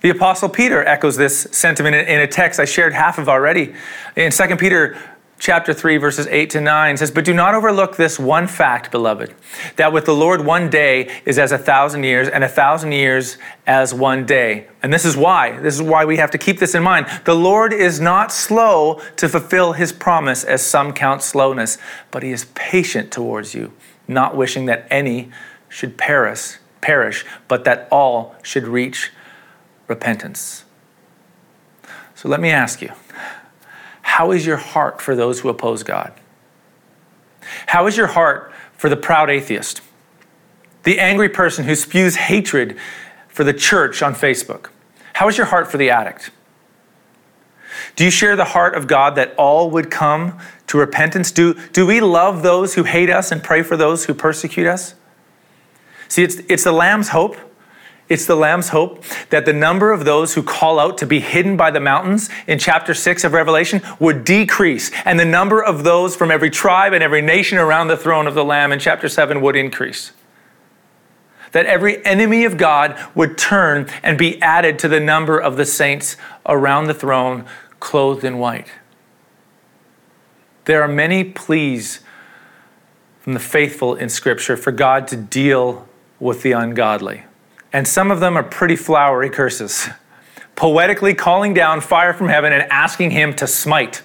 The 0.02 0.11
Apostle 0.11 0.48
Peter 0.48 0.85
echoes 0.85 1.16
this 1.16 1.48
sentiment 1.50 1.96
in 2.09 2.20
a 2.20 2.28
text 2.28 2.61
I 2.61 2.64
shared 2.64 2.92
half 2.92 3.18
of 3.18 3.28
already. 3.28 3.74
In 4.14 4.31
2 4.31 4.57
Peter 4.57 4.96
chapter 5.38 5.72
3 5.72 5.96
verses 5.98 6.27
8 6.27 6.51
to 6.51 6.61
9 6.61 6.96
says 6.96 7.11
but 7.11 7.24
do 7.24 7.33
not 7.33 7.55
overlook 7.55 7.96
this 7.96 8.18
one 8.18 8.46
fact 8.46 8.90
beloved 8.90 9.35
that 9.77 9.92
with 9.92 10.05
the 10.05 10.14
lord 10.14 10.44
one 10.44 10.68
day 10.68 11.09
is 11.24 11.38
as 11.38 11.53
a 11.53 11.59
thousand 11.59 12.03
years 12.03 12.29
and 12.29 12.42
a 12.42 12.48
thousand 12.48 12.92
years 12.92 13.38
as 13.66 13.94
one 13.94 14.24
day. 14.27 14.66
And 14.83 14.92
this 14.92 15.05
is 15.05 15.16
why 15.16 15.59
this 15.61 15.74
is 15.74 15.83
why 15.83 16.05
we 16.05 16.16
have 16.16 16.31
to 16.33 16.38
keep 16.38 16.59
this 16.59 16.74
in 16.74 16.83
mind. 16.83 17.07
The 17.24 17.35
lord 17.35 17.72
is 17.72 18.01
not 18.01 18.33
slow 18.33 19.01
to 19.16 19.29
fulfill 19.29 19.74
his 19.74 19.92
promise 19.92 20.42
as 20.44 20.64
some 20.64 20.92
count 20.92 21.22
slowness 21.22 21.79
but 22.11 22.22
he 22.22 22.33
is 22.33 22.46
patient 22.55 23.12
towards 23.12 23.55
you 23.55 23.72
not 24.09 24.37
wishing 24.37 24.66
that 24.66 24.87
any 24.90 25.31
should 25.68 25.96
perish 25.96 26.59
perish 26.81 27.24
but 27.46 27.64
that 27.64 27.87
all 27.90 28.35
should 28.42 28.66
reach 28.66 29.12
repentance. 29.87 30.64
So 32.14 32.29
let 32.29 32.40
me 32.40 32.51
ask 32.51 32.83
you 32.83 32.92
how 34.08 34.32
is 34.32 34.46
your 34.46 34.56
heart 34.56 35.02
for 35.02 35.14
those 35.14 35.40
who 35.40 35.50
oppose 35.50 35.82
God? 35.82 36.14
How 37.66 37.86
is 37.86 37.96
your 37.98 38.06
heart 38.06 38.50
for 38.72 38.88
the 38.88 38.96
proud 38.96 39.28
atheist? 39.28 39.82
The 40.84 40.98
angry 40.98 41.28
person 41.28 41.66
who 41.66 41.76
spews 41.76 42.16
hatred 42.16 42.78
for 43.28 43.44
the 43.44 43.52
church 43.52 44.02
on 44.02 44.14
Facebook? 44.14 44.70
How 45.12 45.28
is 45.28 45.36
your 45.36 45.46
heart 45.46 45.70
for 45.70 45.76
the 45.76 45.90
addict? 45.90 46.30
Do 47.96 48.04
you 48.04 48.10
share 48.10 48.34
the 48.34 48.46
heart 48.46 48.74
of 48.74 48.86
God 48.86 49.14
that 49.16 49.34
all 49.36 49.70
would 49.70 49.90
come 49.90 50.38
to 50.68 50.78
repentance? 50.78 51.30
Do, 51.30 51.54
do 51.72 51.86
we 51.86 52.00
love 52.00 52.42
those 52.42 52.74
who 52.74 52.84
hate 52.84 53.10
us 53.10 53.30
and 53.30 53.44
pray 53.44 53.62
for 53.62 53.76
those 53.76 54.06
who 54.06 54.14
persecute 54.14 54.66
us? 54.66 54.94
See, 56.08 56.22
it's, 56.22 56.36
it's 56.48 56.64
the 56.64 56.72
Lamb's 56.72 57.10
hope 57.10 57.36
it's 58.08 58.26
the 58.26 58.36
Lamb's 58.36 58.70
hope 58.70 59.04
that 59.30 59.44
the 59.44 59.52
number 59.52 59.92
of 59.92 60.04
those 60.04 60.34
who 60.34 60.42
call 60.42 60.78
out 60.78 60.96
to 60.98 61.06
be 61.06 61.20
hidden 61.20 61.56
by 61.56 61.70
the 61.70 61.80
mountains 61.80 62.30
in 62.46 62.58
chapter 62.58 62.94
6 62.94 63.24
of 63.24 63.32
Revelation 63.32 63.82
would 63.98 64.24
decrease, 64.24 64.90
and 65.04 65.20
the 65.20 65.24
number 65.24 65.62
of 65.62 65.84
those 65.84 66.16
from 66.16 66.30
every 66.30 66.50
tribe 66.50 66.92
and 66.92 67.02
every 67.02 67.20
nation 67.20 67.58
around 67.58 67.88
the 67.88 67.96
throne 67.96 68.26
of 68.26 68.34
the 68.34 68.44
Lamb 68.44 68.72
in 68.72 68.78
chapter 68.78 69.08
7 69.08 69.40
would 69.40 69.56
increase. 69.56 70.12
That 71.52 71.66
every 71.66 72.04
enemy 72.04 72.44
of 72.44 72.56
God 72.56 72.98
would 73.14 73.38
turn 73.38 73.88
and 74.02 74.18
be 74.18 74.40
added 74.42 74.78
to 74.80 74.88
the 74.88 75.00
number 75.00 75.38
of 75.38 75.56
the 75.56 75.64
saints 75.64 76.16
around 76.46 76.86
the 76.86 76.94
throne, 76.94 77.46
clothed 77.80 78.24
in 78.24 78.38
white. 78.38 78.68
There 80.64 80.82
are 80.82 80.88
many 80.88 81.24
pleas 81.24 82.00
from 83.20 83.32
the 83.32 83.40
faithful 83.40 83.94
in 83.94 84.08
Scripture 84.08 84.56
for 84.56 84.72
God 84.72 85.08
to 85.08 85.16
deal 85.16 85.88
with 86.20 86.42
the 86.42 86.52
ungodly. 86.52 87.24
And 87.72 87.87
some 87.87 88.11
of 88.11 88.20
them 88.20 88.37
are 88.37 88.42
pretty 88.42 88.76
flowery 88.76 89.31
curses, 89.31 89.88
poetically 90.57 91.14
calling 91.14 91.54
down 91.54 91.81
fire 91.81 92.12
from 92.12 92.28
heaven 92.28 92.52
and 92.52 92.62
asking 92.70 93.11
Him 93.11 93.35
to 93.37 93.46
smite. 93.46 94.02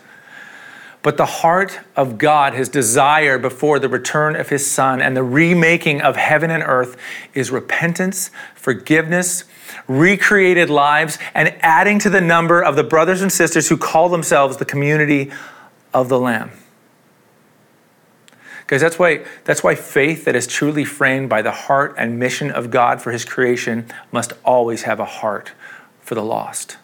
But 1.02 1.18
the 1.18 1.26
heart 1.26 1.80
of 1.96 2.18
God, 2.18 2.54
His 2.54 2.70
desire 2.70 3.38
before 3.38 3.80
the 3.80 3.90
return 3.90 4.36
of 4.36 4.50
His 4.50 4.70
Son 4.70 5.02
and 5.02 5.16
the 5.16 5.24
remaking 5.24 6.02
of 6.02 6.16
heaven 6.16 6.50
and 6.50 6.64
earth 6.64 6.98
is 7.34 7.52
repentance, 7.52 8.32
forgiveness, 8.56 9.44
recreated 9.88 10.70
lives, 10.70 11.18
and 11.34 11.56
adding 11.60 12.00
to 12.00 12.10
the 12.10 12.22
number 12.22 12.62
of 12.62 12.76
the 12.76 12.84
brothers 12.84 13.22
and 13.22 13.32
sisters 13.32 13.70
who 13.70 13.78
call 13.78 14.10
themselves 14.10 14.58
the 14.58 14.66
community 14.66 15.32
of 15.94 16.10
the 16.10 16.20
Lamb. 16.20 16.52
Guys, 18.74 18.82
that's 18.82 18.98
why, 18.98 19.24
that's 19.44 19.64
why 19.64 19.76
faith 19.76 20.26
that 20.26 20.36
is 20.36 20.48
truly 20.48 20.84
framed 20.84 21.30
by 21.30 21.44
the 21.44 21.52
heart 21.52 21.94
and 21.96 22.18
mission 22.18 22.50
of 22.50 22.72
God 22.72 23.04
for 23.04 23.12
his 23.12 23.24
creation 23.24 23.86
must 24.12 24.34
always 24.44 24.82
have 24.82 25.00
a 25.00 25.06
heart 25.06 25.52
for 26.02 26.16
the 26.16 26.24
lost. 26.24 26.78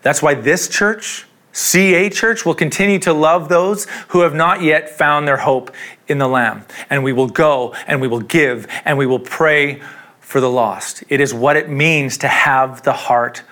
That's 0.00 0.22
why 0.22 0.32
this 0.32 0.66
church, 0.66 1.26
CA 1.52 2.08
Church, 2.08 2.46
will 2.46 2.54
continue 2.54 2.98
to 3.00 3.12
love 3.12 3.50
those 3.50 3.86
who 4.08 4.20
have 4.20 4.34
not 4.34 4.62
yet 4.62 4.88
found 4.88 5.28
their 5.28 5.36
hope 5.36 5.70
in 6.08 6.16
the 6.16 6.28
Lamb. 6.28 6.64
And 6.88 7.04
we 7.04 7.12
will 7.12 7.28
go 7.28 7.74
and 7.86 8.00
we 8.00 8.08
will 8.08 8.22
give 8.22 8.66
and 8.86 8.96
we 8.96 9.04
will 9.04 9.18
pray 9.18 9.82
for 10.18 10.40
the 10.40 10.48
lost. 10.48 11.04
It 11.10 11.20
is 11.20 11.34
what 11.34 11.58
it 11.58 11.68
means 11.68 12.16
to 12.16 12.28
have 12.28 12.84
the 12.84 12.94
heart 12.94 13.42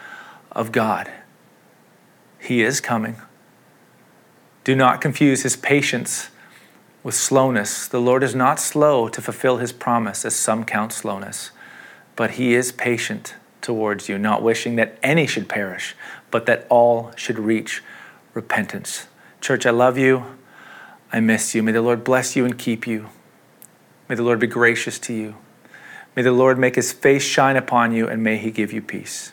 of 0.51 0.73
God. 0.73 1.13
He 2.39 2.63
is 2.63 2.81
coming. 2.81 3.17
Do 4.65 4.75
not 4.75 5.03
confuse 5.03 5.43
his 5.43 5.57
patience 5.57 6.31
with 7.03 7.15
slowness. 7.15 7.89
The 7.89 8.01
Lord 8.01 8.23
is 8.23 8.35
not 8.35 8.61
slow 8.61 9.09
to 9.09 9.21
fulfill 9.21 9.59
his 9.59 9.73
promise, 9.73 10.25
as 10.25 10.35
some 10.35 10.65
count 10.65 10.93
slowness, 10.93 11.51
but 12.17 12.33
he 12.33 12.55
is 12.55 12.73
patient 12.73 13.35
towards 13.61 14.09
you, 14.09 14.19
not 14.19 14.43
wishing 14.43 14.77
that 14.77 14.99
any 15.03 15.27
should 15.27 15.49
perish, 15.49 15.95
but 16.31 16.47
that 16.47 16.67
all 16.69 17.13
should 17.17 17.39
reach 17.39 17.83
repentance. 18.35 19.07
Church, 19.41 19.67
I 19.67 19.71
love 19.71 19.99
you. 19.99 20.25
I 21.13 21.21
miss 21.21 21.55
you. 21.55 21.63
May 21.63 21.73
the 21.73 21.83
Lord 21.83 22.05
bless 22.05 22.37
you 22.37 22.45
and 22.45 22.59
keep 22.59 22.87
you. 22.87 23.09
May 24.09 24.15
the 24.15 24.23
Lord 24.23 24.41
be 24.41 24.47
gracious 24.47 24.99
to 25.01 25.13
you. 25.13 25.37
May 26.17 26.23
the 26.23 26.33
Lord 26.33 26.59
make 26.59 26.77
his 26.77 26.93
face 26.93 27.23
shine 27.23 27.57
upon 27.57 27.93
you, 27.93 28.09
and 28.09 28.23
may 28.23 28.37
he 28.37 28.51
give 28.51 28.73
you 28.73 28.83
peace. 28.83 29.33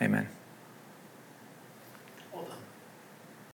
Amen. 0.00 0.28